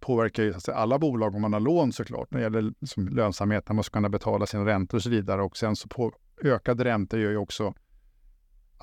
påverkar 0.00 0.42
ju 0.42 0.54
alla 0.74 0.98
bolag 0.98 1.34
om 1.34 1.42
man 1.42 1.52
har 1.52 1.60
lån 1.60 1.92
såklart 1.92 2.30
när 2.30 2.38
det 2.38 2.44
gäller 2.44 2.74
liksom, 2.80 3.08
lönsamhet, 3.08 3.68
när 3.68 3.74
man 3.74 3.84
ska 3.84 3.92
kunna 3.98 4.08
betala 4.08 4.46
sina 4.46 4.66
räntor 4.66 4.98
och 4.98 5.02
så 5.02 5.10
vidare. 5.10 5.42
Och 5.42 5.56
sen 5.56 5.76
så 5.76 5.88
på 5.88 6.12
ökade 6.42 6.84
räntor 6.84 7.20
gör 7.20 7.30
ju 7.30 7.36
också 7.36 7.74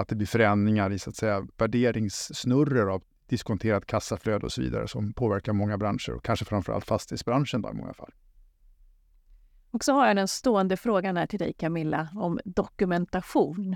att 0.02 0.08
det 0.08 0.16
blir 0.16 0.28
förändringar 0.28 0.92
i 0.92 1.00
så 1.00 1.10
att 1.10 1.16
säga, 1.16 1.48
värderingssnurror 1.58 2.94
av 2.94 3.04
diskonterat 3.28 3.86
kassaflöde 3.86 4.46
och 4.46 4.52
så 4.52 4.62
vidare 4.62 4.88
som 4.88 5.14
påverkar 5.14 5.54
många 5.54 5.78
branscher 5.78 6.12
och 6.12 6.24
kanske 6.24 6.46
framförallt 6.46 6.86
fastighetsbranschen 6.86 7.62
då, 7.62 7.70
i 7.70 7.74
många 7.74 7.94
fall. 7.94 8.12
Och 9.72 9.84
så 9.84 9.94
har 9.94 10.08
jag 10.08 10.16
den 10.16 10.28
stående 10.28 10.78
frågan 10.78 11.18
här 11.18 11.28
till 11.28 11.40
dig 11.40 11.54
Camilla 11.54 12.10
om 12.16 12.40
dokumentation. 12.46 13.76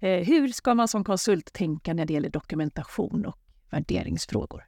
Eh, 0.00 0.26
hur 0.26 0.48
ska 0.48 0.74
man 0.74 0.88
som 0.88 1.04
konsult 1.04 1.52
tänka 1.52 1.94
när 1.94 2.06
det 2.06 2.12
gäller 2.12 2.30
dokumentation 2.30 3.26
och 3.26 3.38
värderingsfrågor? 3.70 4.64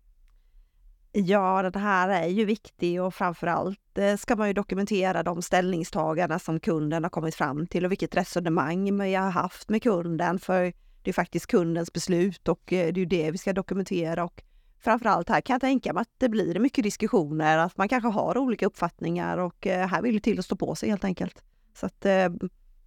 Ja, 1.18 1.70
det 1.70 1.78
här 1.78 2.08
är 2.08 2.26
ju 2.26 2.44
viktigt 2.44 3.00
och 3.00 3.14
framförallt 3.14 3.98
eh, 3.98 4.16
ska 4.16 4.36
man 4.36 4.48
ju 4.48 4.52
dokumentera 4.52 5.22
de 5.22 5.42
ställningstaganden 5.42 6.40
som 6.40 6.60
kunden 6.60 7.02
har 7.02 7.10
kommit 7.10 7.34
fram 7.34 7.66
till 7.66 7.84
och 7.84 7.90
vilket 7.90 8.16
resonemang 8.16 8.96
man 8.96 9.14
har 9.14 9.30
haft 9.30 9.68
med 9.68 9.82
kunden. 9.82 10.38
För 10.38 10.72
det 11.02 11.10
är 11.10 11.12
faktiskt 11.12 11.46
kundens 11.46 11.92
beslut 11.92 12.48
och 12.48 12.72
eh, 12.72 12.92
det 12.92 12.98
är 12.98 13.02
ju 13.02 13.04
det 13.04 13.30
vi 13.30 13.38
ska 13.38 13.52
dokumentera. 13.52 14.24
Och 14.24 14.42
framförallt 14.78 15.28
här 15.28 15.40
kan 15.40 15.54
jag 15.54 15.60
tänka 15.60 15.92
mig 15.92 16.00
att 16.00 16.14
det 16.18 16.28
blir 16.28 16.58
mycket 16.58 16.84
diskussioner, 16.84 17.58
att 17.58 17.76
man 17.76 17.88
kanske 17.88 18.08
har 18.08 18.38
olika 18.38 18.66
uppfattningar 18.66 19.38
och 19.38 19.66
eh, 19.66 19.88
här 19.88 20.02
vill 20.02 20.14
det 20.14 20.20
till 20.20 20.38
att 20.38 20.44
stå 20.44 20.56
på 20.56 20.74
sig 20.74 20.88
helt 20.88 21.04
enkelt. 21.04 21.42
Så 21.74 21.86
att 21.86 22.06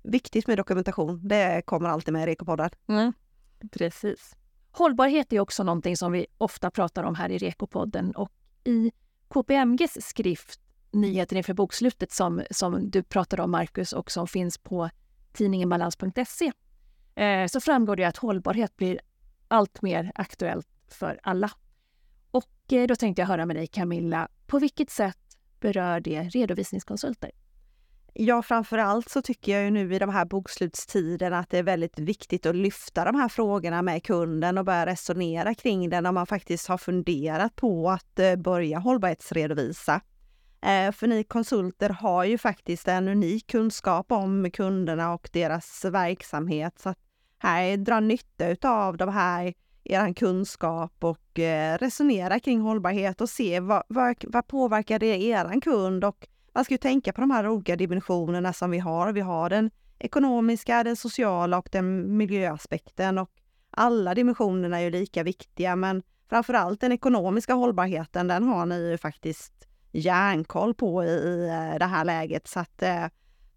viktigt 0.03 0.47
med 0.47 0.57
dokumentation, 0.57 1.27
det 1.27 1.61
kommer 1.65 1.89
alltid 1.89 2.13
med 2.13 2.23
i 2.23 2.31
Rekopodden. 2.31 2.69
Mm, 2.87 3.13
precis. 3.71 4.35
Hållbarhet 4.71 5.33
är 5.33 5.39
också 5.39 5.63
någonting 5.63 5.97
som 5.97 6.11
vi 6.11 6.25
ofta 6.37 6.71
pratar 6.71 7.03
om 7.03 7.15
här 7.15 7.29
i 7.29 7.37
Rekopodden 7.37 8.11
och 8.11 8.31
i 8.63 8.91
KPMGs 9.27 9.97
skrift 10.01 10.59
Nyheter 10.91 11.35
inför 11.35 11.53
bokslutet 11.53 12.11
som, 12.11 12.41
som 12.51 12.89
du 12.89 13.03
pratade 13.03 13.43
om 13.43 13.51
Marcus 13.51 13.93
och 13.93 14.11
som 14.11 14.27
finns 14.27 14.57
på 14.57 14.89
tidningen 15.33 15.69
balans.se 15.69 16.51
eh, 17.23 17.47
så 17.47 17.59
framgår 17.59 17.95
det 17.95 18.03
att 18.03 18.17
hållbarhet 18.17 18.75
blir 18.77 18.99
allt 19.47 19.81
mer 19.81 20.11
aktuellt 20.15 20.67
för 20.87 21.19
alla. 21.23 21.51
Och 22.31 22.73
eh, 22.73 22.87
då 22.87 22.95
tänkte 22.95 23.21
jag 23.21 23.27
höra 23.27 23.45
med 23.45 23.55
dig 23.55 23.67
Camilla, 23.67 24.27
på 24.47 24.59
vilket 24.59 24.89
sätt 24.89 25.37
berör 25.59 25.99
det 25.99 26.21
redovisningskonsulter? 26.21 27.31
Ja, 28.13 28.41
framför 28.41 28.77
allt 28.77 29.09
så 29.09 29.21
tycker 29.21 29.51
jag 29.51 29.63
ju 29.63 29.71
nu 29.71 29.95
i 29.95 29.99
de 29.99 30.09
här 30.09 30.25
bokslutstiderna 30.25 31.39
att 31.39 31.49
det 31.49 31.57
är 31.57 31.63
väldigt 31.63 31.99
viktigt 31.99 32.45
att 32.45 32.55
lyfta 32.55 33.05
de 33.05 33.15
här 33.15 33.29
frågorna 33.29 33.81
med 33.81 34.03
kunden 34.03 34.57
och 34.57 34.65
börja 34.65 34.85
resonera 34.85 35.53
kring 35.53 35.89
den 35.89 36.05
om 36.05 36.15
man 36.15 36.27
faktiskt 36.27 36.67
har 36.67 36.77
funderat 36.77 37.55
på 37.55 37.89
att 37.89 38.19
eh, 38.19 38.35
börja 38.35 38.79
hållbarhetsredovisa. 38.79 40.01
Eh, 40.61 40.91
för 40.91 41.07
ni 41.07 41.23
konsulter 41.23 41.89
har 41.89 42.23
ju 42.23 42.37
faktiskt 42.37 42.87
en 42.87 43.07
unik 43.07 43.47
kunskap 43.47 44.11
om 44.11 44.51
kunderna 44.51 45.13
och 45.13 45.29
deras 45.33 45.85
verksamhet. 45.85 46.79
Så 46.79 46.89
att 46.89 46.99
här 47.39 47.77
dra 47.77 47.99
nytta 47.99 48.69
av 48.69 48.97
de 48.97 49.09
här, 49.09 49.53
er 49.83 50.13
kunskap 50.13 51.03
och 51.03 51.39
eh, 51.39 51.77
resonera 51.77 52.39
kring 52.39 52.61
hållbarhet 52.61 53.21
och 53.21 53.29
se 53.29 53.59
vad, 53.59 53.83
vad, 53.87 54.15
vad 54.27 54.47
påverkar 54.47 54.99
det 54.99 55.23
er 55.23 55.61
kund 55.61 56.03
och 56.03 56.27
man 56.59 56.65
ska 56.65 56.73
ju 56.73 56.77
tänka 56.77 57.13
på 57.13 57.21
de 57.21 57.31
här 57.31 57.47
olika 57.47 57.75
dimensionerna 57.75 58.53
som 58.53 58.71
vi 58.71 58.79
har. 58.79 59.13
Vi 59.13 59.21
har 59.21 59.49
den 59.49 59.71
ekonomiska, 59.99 60.83
den 60.83 60.95
sociala 60.95 61.57
och 61.57 61.69
den 61.71 62.17
miljöaspekten 62.17 63.17
och 63.17 63.29
alla 63.71 64.15
dimensionerna 64.15 64.79
är 64.79 64.83
ju 64.83 64.89
lika 64.89 65.23
viktiga 65.23 65.75
men 65.75 66.03
framför 66.29 66.53
allt 66.53 66.81
den 66.81 66.91
ekonomiska 66.91 67.53
hållbarheten 67.53 68.27
den 68.27 68.43
har 68.43 68.65
ni 68.65 68.89
ju 68.89 68.97
faktiskt 68.97 69.67
järnkoll 69.91 70.73
på 70.73 71.03
i 71.03 71.47
eh, 71.47 71.79
det 71.79 71.85
här 71.85 72.05
läget. 72.05 72.47
Så 72.47 72.59
att 72.59 72.81
eh, 72.81 73.05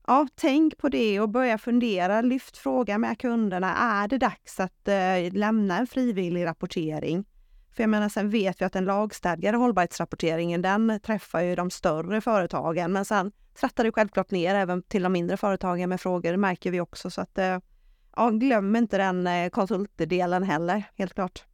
ja, 0.06 0.26
tänk 0.34 0.78
på 0.78 0.88
det 0.88 1.20
och 1.20 1.28
börja 1.28 1.58
fundera. 1.58 2.20
Lyft 2.20 2.56
frågan 2.56 3.00
med 3.00 3.18
kunderna. 3.18 3.76
Är 3.76 4.08
det 4.08 4.18
dags 4.18 4.60
att 4.60 4.88
eh, 4.88 5.32
lämna 5.32 5.78
en 5.78 5.86
frivillig 5.86 6.46
rapportering? 6.46 7.24
För 7.72 7.82
jag 7.82 7.90
menar, 7.90 8.08
sen 8.08 8.30
vet 8.30 8.60
vi 8.60 8.64
att 8.64 8.72
den 8.72 8.84
lagstadgade 8.84 9.58
hållbarhetsrapporteringen, 9.58 10.62
den 10.62 11.00
träffar 11.02 11.40
ju 11.40 11.54
de 11.54 11.70
större 11.70 12.20
företagen, 12.20 12.92
men 12.92 13.04
sen 13.04 13.32
trattar 13.54 13.84
det 13.84 13.92
självklart 13.92 14.30
ner 14.30 14.54
även 14.54 14.82
till 14.82 15.02
de 15.02 15.12
mindre 15.12 15.36
företagen 15.36 15.88
med 15.88 16.00
frågor, 16.00 16.30
det 16.30 16.36
märker 16.36 16.70
vi 16.70 16.80
också. 16.80 17.10
Så 17.10 17.20
att, 17.20 17.38
ja, 18.16 18.30
glöm 18.30 18.76
inte 18.76 18.98
den 18.98 19.50
konsultdelen 19.50 20.42
heller, 20.42 20.84
helt 20.94 21.14
klart. 21.14 21.44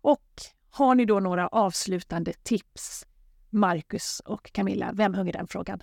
Och 0.00 0.42
har 0.70 0.94
ni 0.94 1.04
då 1.04 1.20
några 1.20 1.48
avslutande 1.48 2.32
tips? 2.32 3.06
Marcus 3.50 4.20
och 4.24 4.52
Camilla, 4.52 4.92
vem 4.94 5.14
hugger 5.14 5.32
den 5.32 5.46
frågan? 5.46 5.82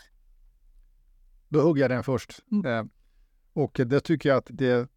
Då 1.49 1.62
hugger 1.62 1.82
jag 1.82 1.91
den 1.91 2.04
först. 2.04 2.39
Mm. 2.51 2.65
Eh, 2.65 2.86
och 3.54 3.82
det 3.86 3.99
tycker 3.99 4.30
jag 4.30 4.38
att 4.38 4.47
det 4.49 4.89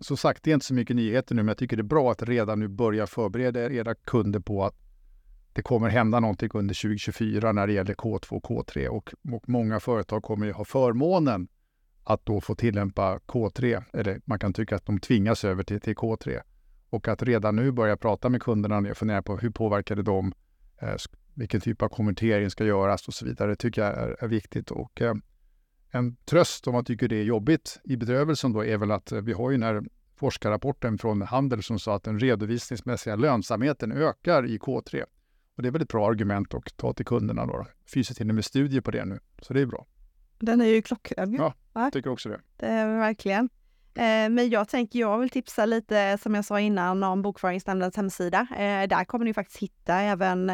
som 0.00 0.16
sagt, 0.16 0.42
det 0.42 0.50
är 0.50 0.54
inte 0.54 0.66
så 0.66 0.74
mycket 0.74 0.96
nyheter 0.96 1.34
nu, 1.34 1.42
men 1.42 1.48
jag 1.48 1.58
tycker 1.58 1.76
det 1.76 1.80
är 1.80 1.84
bra 1.84 2.10
att 2.10 2.22
redan 2.22 2.60
nu 2.60 2.68
börja 2.68 3.06
förbereda 3.06 3.72
era 3.72 3.94
kunder 3.94 4.40
på 4.40 4.64
att 4.64 4.74
det 5.52 5.62
kommer 5.62 5.88
hända 5.88 6.20
någonting 6.20 6.50
under 6.54 6.74
2024 6.74 7.52
när 7.52 7.66
det 7.66 7.72
gäller 7.72 7.94
K2 7.94 8.32
och 8.32 8.44
K3 8.44 8.86
och, 8.86 9.12
och 9.32 9.48
många 9.48 9.80
företag 9.80 10.22
kommer 10.22 10.46
ju 10.46 10.52
ha 10.52 10.64
förmånen 10.64 11.48
att 12.04 12.26
då 12.26 12.40
få 12.40 12.54
tillämpa 12.54 13.18
K3, 13.18 13.84
eller 13.92 14.20
man 14.24 14.38
kan 14.38 14.52
tycka 14.52 14.76
att 14.76 14.86
de 14.86 14.98
tvingas 14.98 15.44
över 15.44 15.62
till, 15.62 15.80
till 15.80 15.94
K3 15.94 16.40
och 16.90 17.08
att 17.08 17.22
redan 17.22 17.56
nu 17.56 17.72
börja 17.72 17.96
prata 17.96 18.28
med 18.28 18.42
kunderna 18.42 18.90
och 18.90 18.96
fundera 18.96 19.22
på 19.22 19.36
hur 19.36 19.50
påverkar 19.50 19.96
det 19.96 20.02
dem? 20.02 20.32
Eh, 20.78 20.94
vilken 21.34 21.60
typ 21.60 21.82
av 21.82 21.88
konvertering 21.88 22.50
ska 22.50 22.64
göras 22.64 23.08
och 23.08 23.14
så 23.14 23.24
vidare. 23.24 23.50
Det 23.50 23.56
tycker 23.56 23.82
jag 23.82 23.90
är, 23.90 24.24
är 24.24 24.28
viktigt. 24.28 24.70
Och, 24.70 25.02
eh, 25.02 25.14
en 25.90 26.16
tröst 26.16 26.66
om 26.66 26.74
man 26.74 26.84
tycker 26.84 27.08
det 27.08 27.16
är 27.16 27.24
jobbigt 27.24 27.80
i 27.84 27.96
bedrövelsen 27.96 28.52
då 28.52 28.64
är 28.64 28.78
väl 28.78 28.90
att 28.90 29.12
eh, 29.12 29.20
vi 29.20 29.32
har 29.32 29.50
ju 29.50 29.56
den 29.56 29.62
här 29.62 29.82
forskarrapporten 30.16 30.98
från 30.98 31.22
Handel 31.22 31.62
som 31.62 31.78
sa 31.78 31.96
att 31.96 32.04
den 32.04 32.20
redovisningsmässiga 32.20 33.16
lönsamheten 33.16 33.92
ökar 33.92 34.46
i 34.46 34.58
K3. 34.58 35.04
Och 35.56 35.62
det 35.62 35.68
är 35.68 35.72
väl 35.72 35.82
ett 35.82 35.88
bra 35.88 36.08
argument 36.08 36.54
att 36.54 36.76
ta 36.76 36.92
till 36.92 37.06
kunderna 37.06 37.46
då. 37.46 37.66
Fyser 37.94 38.14
till 38.14 38.32
med 38.32 38.44
studier 38.44 38.80
på 38.80 38.90
det 38.90 39.04
nu, 39.04 39.20
så 39.42 39.54
det 39.54 39.60
är 39.60 39.66
bra. 39.66 39.86
Den 40.38 40.60
är 40.60 40.66
ju 40.66 40.82
klockren. 40.82 41.34
Ja, 41.34 41.54
jag 41.72 41.92
tycker 41.92 42.10
också 42.10 42.28
det. 42.28 42.40
Det 42.56 42.66
är 42.66 42.98
verkligen. 42.98 43.48
Eh, 43.94 44.28
men 44.30 44.50
jag 44.50 44.68
tänker, 44.68 44.98
jag 44.98 45.18
vill 45.18 45.30
tipsa 45.30 45.66
lite, 45.66 46.18
som 46.22 46.34
jag 46.34 46.44
sa 46.44 46.60
innan, 46.60 47.02
om 47.02 47.22
Bokföringsnämndens 47.22 47.96
hemsida. 47.96 48.40
Eh, 48.40 48.88
där 48.88 49.04
kommer 49.04 49.24
ni 49.24 49.34
faktiskt 49.34 49.58
hitta 49.58 49.94
även, 49.94 50.46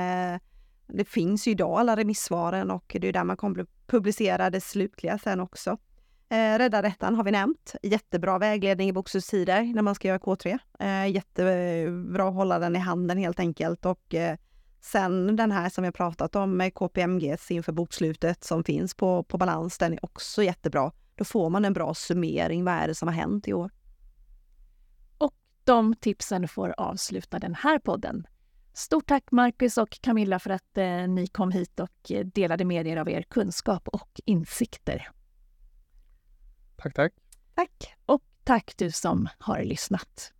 det 0.87 1.05
finns 1.05 1.49
ju 1.49 1.51
idag 1.51 1.79
alla 1.79 1.96
remissvaren 1.96 2.70
och 2.70 2.96
det 3.01 3.09
är 3.09 3.12
där 3.12 3.25
man 3.25 3.37
kommer 3.37 3.66
det 4.51 4.61
slutliga 4.61 5.18
sen 5.18 5.40
också. 5.40 5.79
Eh, 6.29 6.59
Rädda 6.59 6.83
rättan 6.83 7.14
har 7.14 7.25
vi 7.25 7.31
nämnt. 7.31 7.75
Jättebra 7.83 8.38
vägledning 8.38 8.88
i 8.88 8.92
bokslutstider 8.92 9.62
när 9.62 9.83
man 9.83 9.94
ska 9.94 10.09
göra 10.09 10.18
K3. 10.18 10.59
Eh, 10.79 11.12
jättebra 11.12 12.29
att 12.29 12.35
hålla 12.35 12.59
den 12.59 12.77
i 12.77 12.79
handen 12.79 13.18
helt 13.18 13.40
enkelt 13.40 13.87
och 13.87 14.14
eh, 14.14 14.37
Sen 14.87 15.37
den 15.37 15.53
här 15.53 15.68
som 15.68 15.85
jag 15.85 15.94
pratat 15.94 16.37
om 16.37 16.57
med 16.57 16.75
KPMGs 16.75 17.51
inför 17.51 17.72
bokslutet 17.72 18.44
som 18.44 18.64
finns 18.64 18.94
på, 18.94 19.22
på 19.22 19.38
balans, 19.38 19.79
den 19.79 19.92
är 19.92 20.05
också 20.05 20.42
jättebra. 20.42 20.92
Då 21.14 21.25
får 21.25 21.51
man 21.51 21.64
en 21.64 21.72
bra 21.72 21.94
summering. 21.94 22.64
Vad 22.64 22.75
är 22.75 22.88
det 22.88 22.94
som 22.94 23.09
har 23.09 23.14
hänt 23.14 23.49
i 23.49 23.53
år? 23.53 23.70
Och 25.18 25.35
de 25.64 25.94
tipsen 25.94 26.49
får 26.49 26.75
avsluta 26.79 27.38
den 27.38 27.55
här 27.55 27.79
podden. 27.79 28.27
Stort 28.77 29.07
tack 29.07 29.31
Marcus 29.33 29.79
och 29.79 29.99
Camilla 30.01 30.39
för 30.39 30.51
att 30.51 30.79
eh, 30.79 31.09
ni 31.09 31.27
kom 31.27 31.51
hit 31.51 31.81
och 31.81 32.12
delade 32.25 32.65
med 32.65 32.87
er 32.87 32.97
av 32.97 33.09
er 33.09 33.23
kunskap 33.23 33.89
och 33.89 34.21
insikter. 34.25 35.11
Tack, 36.77 36.95
tack. 36.95 37.12
Tack. 37.55 37.95
Och 38.07 38.23
tack 38.45 38.75
du 38.77 38.91
som 38.91 39.29
har 39.39 39.62
lyssnat. 39.62 40.33